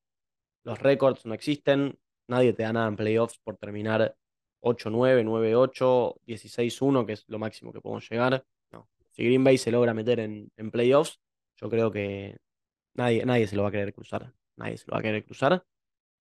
[0.64, 4.16] los récords no existen, nadie te da nada en playoffs por terminar
[4.60, 8.44] 8-9, 9-8, 16-1, que es lo máximo que podemos llegar.
[9.20, 11.20] Si Green Bay se logra meter en, playoffs,
[11.60, 12.38] yo creo que
[12.94, 14.32] nadie, nadie se lo va a querer cruzar.
[14.56, 15.66] Nadie se lo va a querer cruzar.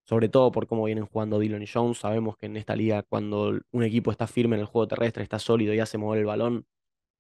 [0.04, 2.00] Sobre todo por cómo vienen jugando Dillon y Jones.
[2.00, 5.40] Sabemos que en esta liga, cuando un equipo está firme en el juego terrestre, está
[5.40, 6.68] sólido y hace mover el balón,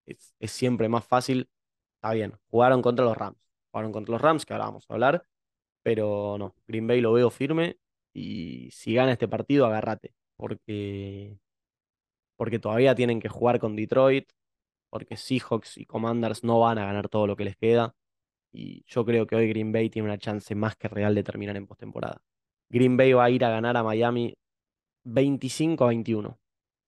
[0.05, 1.49] es, es siempre más fácil.
[1.95, 3.37] Está bien, jugaron contra los Rams.
[3.71, 5.23] Jugaron contra los Rams, que ahora vamos a hablar.
[5.81, 7.79] Pero no, Green Bay lo veo firme.
[8.13, 10.13] Y si gana este partido, agárrate.
[10.35, 11.39] Porque,
[12.35, 14.29] porque todavía tienen que jugar con Detroit.
[14.89, 17.95] Porque Seahawks y Commanders no van a ganar todo lo que les queda.
[18.51, 21.57] Y yo creo que hoy Green Bay tiene una chance más que real de terminar
[21.57, 22.21] en postemporada.
[22.69, 24.35] Green Bay va a ir a ganar a Miami
[25.05, 26.39] 25 a 21.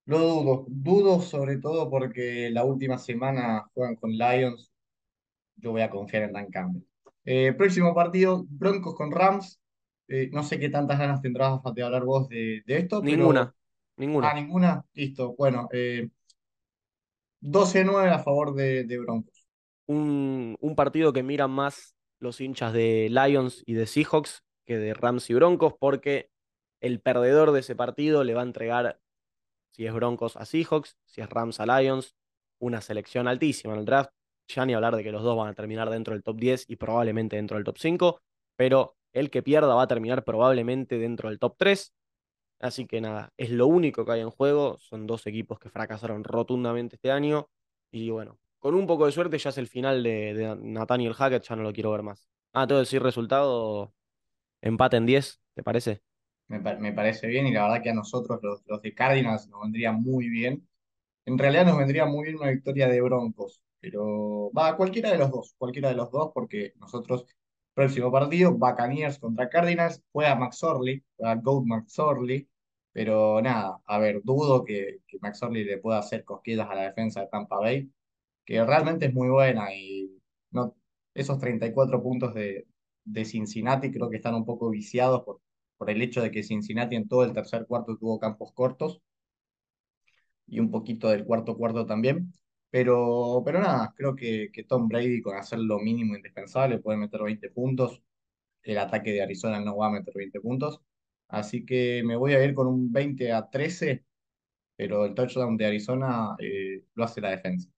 [0.06, 4.72] Lo dudo, dudo sobre todo porque la última semana juegan con Lions.
[5.58, 6.84] Yo voy a confiar en Dan Campbell.
[7.26, 9.62] Eh, próximo partido, Broncos con Rams.
[10.08, 13.08] Eh, no sé qué tantas ganas tendrás de hablar vos de, de esto, pero.
[13.08, 13.56] Ninguna,
[14.20, 14.36] Ah, ninguna.
[14.36, 14.86] ninguna.
[14.94, 15.36] Listo.
[15.38, 16.10] Bueno, eh,
[17.42, 19.48] 12-9 a favor de, Broncos.
[19.88, 24.94] Un, un partido que miran más los hinchas de Lions y de Seahawks que de
[24.94, 26.30] Rams y Broncos, porque
[26.82, 29.00] el perdedor de ese partido le va a entregar,
[29.72, 32.16] si es Broncos a Seahawks, si es Rams a Lions,
[32.60, 34.12] una selección altísima en el draft.
[34.48, 36.76] Ya ni hablar de que los dos van a terminar dentro del top 10 y
[36.76, 38.22] probablemente dentro del top 5,
[38.56, 41.94] pero el que pierda va a terminar probablemente dentro del top 3.
[42.62, 44.78] Así que nada, es lo único que hay en juego.
[44.80, 47.50] Son dos equipos que fracasaron rotundamente este año.
[47.92, 51.56] Y bueno, con un poco de suerte ya es el final de, Nathaniel Hackett, ya
[51.56, 52.28] no lo quiero ver más.
[52.54, 53.94] Ah, tengo que decir resultado,
[54.62, 56.04] empate en 10, ¿te parece?
[56.48, 59.48] Me, pa- me parece bien y la verdad que a nosotros, los, los de Cardinals,
[59.48, 60.68] nos vendría muy bien.
[61.26, 65.32] En realidad nos vendría muy bien una victoria de Broncos, pero va, cualquiera de los
[65.32, 67.26] dos, cualquiera de los dos, porque nosotros,
[67.74, 72.48] próximo partido, Buccaneers contra Cardinals, juega McSorley, juega Goat McSorley,
[72.92, 77.22] pero nada, a ver, dudo que, que McSorley le pueda hacer cosquillas a la defensa
[77.22, 77.92] de Tampa Bay,
[78.46, 80.76] que realmente es muy buena y no,
[81.14, 82.68] esos 34 puntos de,
[83.06, 85.42] de Cincinnati creo que están un poco viciados por,
[85.78, 89.02] por el hecho de que Cincinnati en todo el tercer cuarto tuvo campos cortos
[90.48, 92.32] y un poquito del cuarto cuarto también.
[92.72, 97.22] Pero, pero nada, creo que, que Tom Brady con hacer lo mínimo indispensable puede meter
[97.24, 98.02] 20 puntos.
[98.64, 100.82] El ataque de Arizona no va a meter 20 puntos.
[101.30, 104.06] Así que me voy a ir con un 20 a 13,
[104.76, 107.70] pero el touchdown de Arizona eh, lo hace la defensa.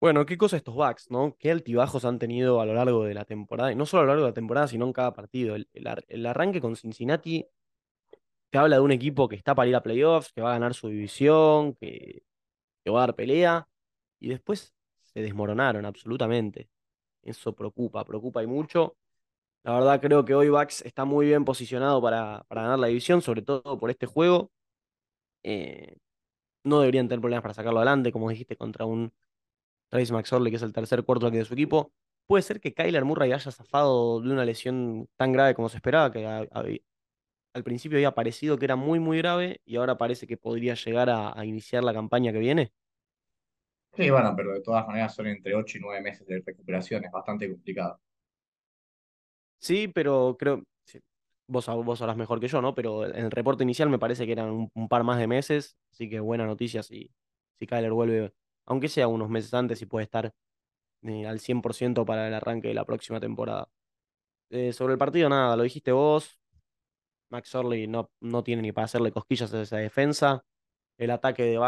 [0.00, 1.36] Bueno, qué cosa estos Bucks, ¿no?
[1.38, 3.72] Qué altibajos han tenido a lo largo de la temporada.
[3.72, 5.56] Y no solo a lo largo de la temporada, sino en cada partido.
[5.56, 7.44] El, el arranque con Cincinnati
[8.50, 10.74] te habla de un equipo que está para ir a playoffs, que va a ganar
[10.74, 12.22] su división, que,
[12.84, 13.67] que va a dar pelea.
[14.20, 16.68] Y después se desmoronaron absolutamente.
[17.22, 18.96] Eso preocupa, preocupa y mucho.
[19.64, 23.22] La verdad creo que hoy Bucks está muy bien posicionado para, para ganar la división,
[23.22, 24.50] sobre todo por este juego.
[25.42, 25.96] Eh,
[26.64, 29.12] no deberían tener problemas para sacarlo adelante, como dijiste, contra un
[29.90, 31.92] Travis McSorley, que es el tercer cuarto de su equipo.
[32.26, 36.12] Puede ser que Kyler Murray haya zafado de una lesión tan grave como se esperaba,
[36.12, 40.74] que al principio había parecido que era muy, muy grave y ahora parece que podría
[40.74, 42.72] llegar a iniciar la campaña que viene.
[43.98, 47.10] Sí, bueno, pero de todas maneras son entre 8 y 9 meses de recuperación, es
[47.12, 48.00] bastante complicado.
[49.58, 51.00] Sí, pero creo, sí,
[51.48, 52.74] vos, vos sabrás mejor que yo, ¿no?
[52.74, 55.76] Pero en el reporte inicial me parece que eran un, un par más de meses,
[55.92, 57.10] así que buena noticia si,
[57.58, 58.32] si Kyler vuelve,
[58.66, 60.32] aunque sea unos meses antes y puede estar
[61.02, 63.68] eh, al 100% para el arranque de la próxima temporada.
[64.50, 66.40] Eh, sobre el partido, nada, lo dijiste vos,
[67.30, 70.44] Max Orley no, no tiene ni para hacerle cosquillas a esa defensa,
[70.98, 71.58] el ataque de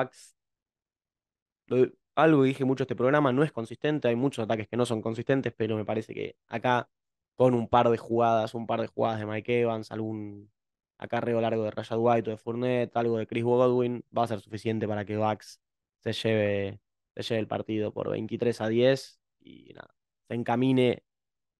[1.68, 1.90] lo-
[2.20, 5.02] algo que dije mucho este programa, no es consistente, hay muchos ataques que no son
[5.02, 6.88] consistentes, pero me parece que acá
[7.34, 10.50] con un par de jugadas, un par de jugadas de Mike Evans, algún
[10.98, 14.40] acarreo largo de Rashad White o de Fournette, algo de Chris Godwin, va a ser
[14.40, 15.60] suficiente para que Bucks
[16.00, 16.80] se lleve,
[17.16, 19.94] se lleve el partido por 23 a 10 y nada,
[20.28, 21.02] se encamine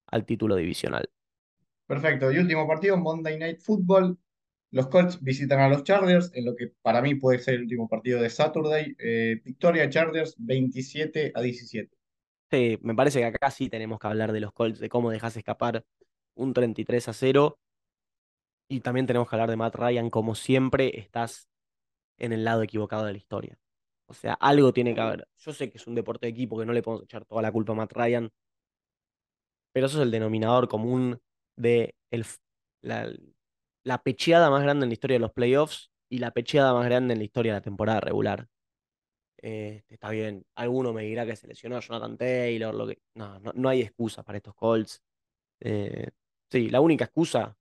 [0.06, 1.08] al título divisional.
[1.86, 4.18] Perfecto, y último partido, Monday Night Football.
[4.72, 7.88] Los Colts visitan a los Chargers, en lo que para mí puede ser el último
[7.88, 8.94] partido de Saturday.
[8.98, 11.96] Eh, victoria Chargers 27 a 17.
[12.50, 15.36] Sí, me parece que acá sí tenemos que hablar de los Colts, de cómo dejas
[15.36, 15.84] escapar
[16.34, 17.58] un 33 a 0
[18.68, 21.48] y también tenemos que hablar de Matt Ryan, como siempre estás
[22.18, 23.58] en el lado equivocado de la historia.
[24.06, 25.28] O sea, algo tiene que haber.
[25.38, 27.50] Yo sé que es un deporte de equipo, que no le podemos echar toda la
[27.50, 28.30] culpa a Matt Ryan,
[29.72, 31.20] pero eso es el denominador común
[31.56, 32.24] de el
[32.82, 33.12] la,
[33.84, 37.14] la pecheada más grande en la historia de los playoffs y la pecheada más grande
[37.14, 38.48] en la historia de la temporada regular.
[39.42, 42.98] Eh, está bien, alguno me dirá que se lesionó a Jonathan Taylor, lo que...
[43.14, 45.02] No, no, no hay excusa para estos Colts.
[45.60, 46.10] Eh,
[46.50, 47.56] sí, la única excusa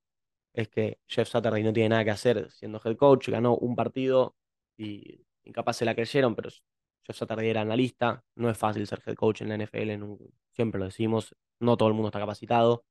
[0.52, 4.36] es que Jeff Saturday no tiene nada que hacer siendo head coach, ganó un partido
[4.76, 9.14] y incapaz se la creyeron, pero Jeff Saturday era analista, no es fácil ser head
[9.14, 9.90] coach en la NFL,
[10.50, 12.84] siempre lo decimos, no todo el mundo está capacitado,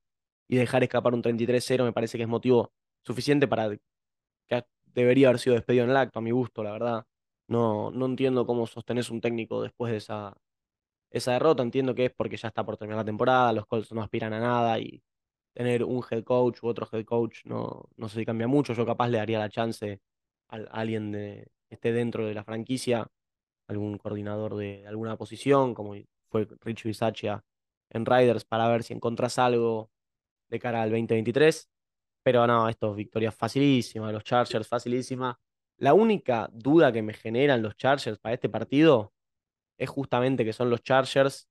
[0.48, 2.72] y dejar escapar un 33-0 me parece que es motivo
[3.04, 3.70] suficiente para
[4.48, 7.06] que debería haber sido despedido en el acto, a mi gusto, la verdad.
[7.48, 10.36] No, no entiendo cómo sostenés un técnico después de esa,
[11.12, 11.64] esa derrota.
[11.64, 14.40] Entiendo que es porque ya está por terminar la temporada, los Colts no aspiran a
[14.40, 15.02] nada y
[15.54, 18.74] tener un head coach u otro head coach no, no sé si cambia mucho.
[18.74, 20.02] Yo capaz le daría la chance
[20.50, 23.08] a, alguien de, que esté dentro de la franquicia,
[23.68, 25.96] algún coordinador de, alguna posición, como
[26.30, 27.44] fue Rich Bisaccia
[27.90, 29.92] en Riders, para ver si encontrás algo
[30.50, 31.70] de cara al 2023.
[32.24, 35.40] Pero no, esto es victoria facilísima, los Chargers facilísima.
[35.78, 39.14] La única duda que me generan los Chargers para este partido
[39.78, 41.50] es justamente que son los Chargers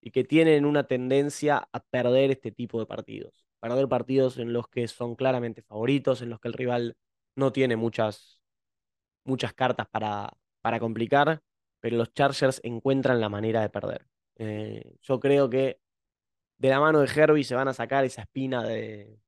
[0.00, 3.46] y que tienen una tendencia a perder este tipo de partidos.
[3.60, 6.96] Perder partidos en los que son claramente favoritos, en los que el rival
[7.34, 8.40] no tiene muchas,
[9.24, 11.42] muchas cartas para, para complicar,
[11.80, 14.06] pero los Chargers encuentran la manera de perder.
[14.36, 15.80] Eh, yo creo que
[16.58, 19.18] de la mano de Herbie se van a sacar esa espina de,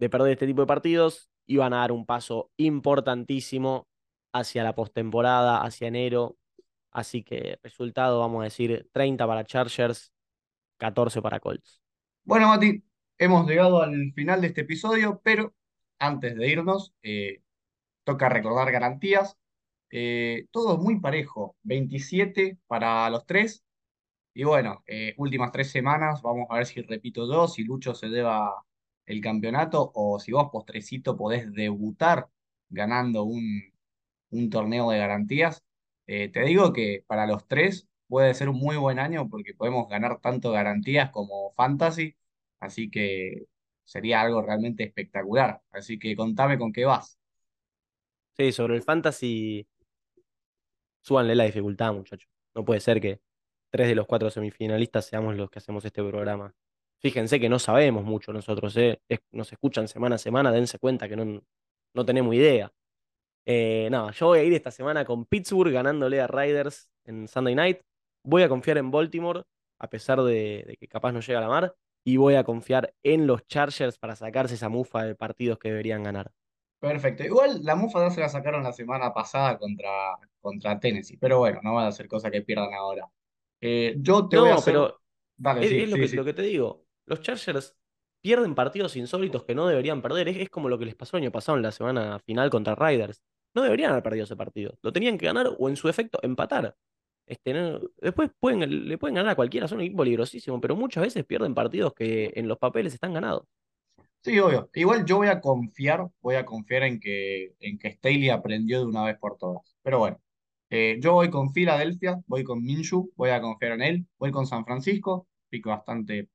[0.00, 3.86] de perder este tipo de partidos y van a dar un paso importantísimo
[4.32, 6.38] hacia la postemporada, hacia enero.
[6.90, 10.12] Así que resultado, vamos a decir, 30 para Chargers,
[10.78, 11.82] 14 para Colts.
[12.24, 12.82] Bueno, Mati,
[13.18, 15.54] hemos llegado al final de este episodio, pero
[15.98, 17.42] antes de irnos, eh,
[18.02, 19.36] toca recordar garantías.
[19.90, 23.64] Eh, todo muy parejo, 27 para los tres.
[24.32, 28.08] Y bueno, eh, últimas tres semanas, vamos a ver si repito yo, si Lucho se
[28.08, 28.64] deba
[29.10, 32.28] el campeonato o si vos postrecito podés debutar
[32.68, 33.72] ganando un,
[34.50, 35.64] torneo de garantías.
[36.06, 39.88] Eh, te digo que para los tres puede ser un muy buen año porque podemos
[39.88, 42.16] ganar tanto garantías como fantasy,
[42.60, 43.46] así que
[43.84, 45.60] sería algo realmente espectacular.
[45.72, 47.18] Así que contame con qué vas.
[48.36, 49.66] Sí, sobre el fantasy,
[51.02, 52.30] súbanle la dificultad, muchachos.
[52.54, 53.20] No puede ser que
[53.70, 56.54] tres de los cuatro semifinalistas seamos los que hacemos este programa.
[57.00, 59.00] Fíjense que no sabemos mucho nosotros, ¿eh?
[59.32, 61.42] nos escuchan semana a semana, dense cuenta que no,
[61.94, 62.70] no tenemos idea.
[63.46, 67.54] Eh, nada, yo voy a ir esta semana con Pittsburgh ganándole a Riders en Sunday
[67.54, 67.80] Night.
[68.22, 69.44] Voy a confiar en Baltimore,
[69.78, 71.74] a pesar de, que capaz no llega a la mar.
[72.04, 76.02] Y voy a confiar en los Chargers para sacarse esa mufa de partidos que deberían
[76.02, 76.30] ganar.
[76.80, 77.24] Perfecto.
[77.24, 81.18] Igual la mufa no se la sacaron la semana pasada contra, contra Tennessee.
[81.18, 83.06] Pero bueno, no van a ser cosas que pierdan ahora.
[83.60, 84.72] Eh, yo te voy a hacer...
[84.72, 85.00] pero
[85.60, 87.76] es, lo, que, lo que te digo los Chargers
[88.22, 90.28] pierden partidos insólitos que no deberían perder.
[90.28, 93.20] Es, como lo que les pasó el año pasado en la semana final contra Riders.
[93.52, 94.78] No deberían haber perdido ese partido.
[94.80, 96.76] Lo tenían que ganar o en su efecto empatar.
[97.26, 97.52] Este,
[98.00, 101.54] después pueden, le pueden ganar a cualquiera, son un equipo peligrosísimo, pero muchas veces pierden
[101.54, 103.44] partidos que en los papeles están ganados.
[104.22, 104.68] Sí, obvio.
[104.74, 108.86] Igual yo voy a confiar, voy a confiar en que, en que Staley aprendió de
[108.86, 109.62] una vez por todas.
[109.82, 110.20] Pero bueno,
[110.68, 114.46] eh, yo voy con Filadelfia, voy con Minshew, voy a confiar en él, voy con
[114.46, 116.28] San Francisco, pico bastante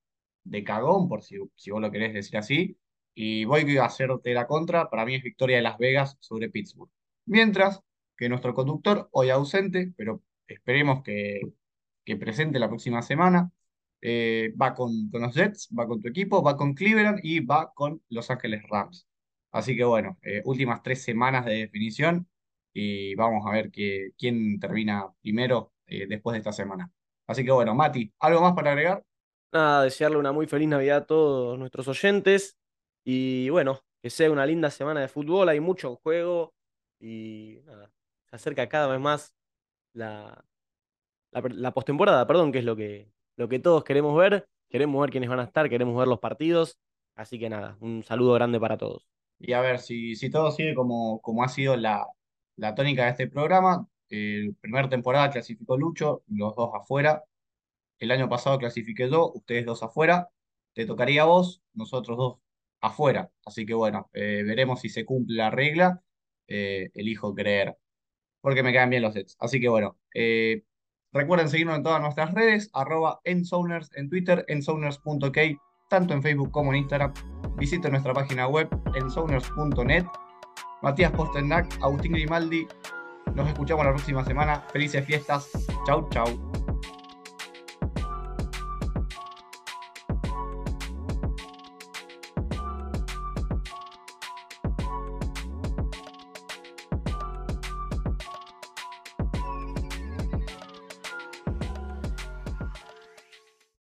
[0.45, 2.77] de cagón, por si, si vos lo querés decir así,
[3.13, 6.91] y voy a hacerte la contra, para mí es victoria de Las Vegas sobre Pittsburgh.
[7.25, 7.81] Mientras
[8.17, 11.41] que nuestro conductor, hoy ausente, pero esperemos que,
[12.05, 13.51] que presente la próxima semana,
[14.01, 17.73] eh, va con, con, los Jets, va con tu equipo, va con Cleveland y va
[17.73, 19.07] con Los Ángeles Rams.
[19.51, 22.27] Así que bueno, eh, últimas tres semanas de definición
[22.73, 26.91] y vamos a ver que, quién termina primero eh, después de esta semana.
[27.27, 29.03] Así que bueno, Mati, ¿algo más para agregar?
[29.55, 32.57] Nada, desearle una muy feliz Navidad a todos nuestros oyentes.
[33.05, 36.53] Y bueno, que sea una linda semana de fútbol, hay mucho juego.
[36.99, 37.89] Y nada,
[38.29, 39.33] se acerca cada vez más
[39.93, 40.43] la,
[41.31, 44.45] la, postemporada, perdón, que es lo que, lo que todos queremos ver.
[44.69, 46.77] Queremos ver quiénes van a estar, queremos ver los partidos.
[47.15, 49.07] Así que nada, un saludo grande para todos.
[49.39, 52.05] Y a ver, si, si todo sigue como, como ha sido la,
[52.57, 57.23] la tónica de este programa, el primer temporada clasificó Lucho, los dos afuera.
[57.99, 60.29] El año pasado clasifiqué yo, ustedes dos afuera.
[60.73, 62.37] Te tocaría a vos, nosotros dos
[62.81, 63.31] afuera.
[63.45, 66.01] Así que bueno, eh, veremos si se cumple la regla.
[66.47, 67.77] Eh, elijo creer,
[68.41, 69.35] porque me quedan bien los sets.
[69.39, 70.63] Así que bueno, eh,
[71.11, 75.41] recuerden seguirnos en todas nuestras redes, arroba ensowners en Twitter, ensowners.k,
[75.89, 77.13] tanto en Facebook como en Instagram.
[77.57, 80.05] Visiten nuestra página web, ensowners.net.
[80.81, 82.67] Matías Posternak, Agustín Grimaldi.
[83.33, 84.61] Nos escuchamos la próxima semana.
[84.71, 85.49] Felices fiestas.
[85.87, 86.64] Chau, chau.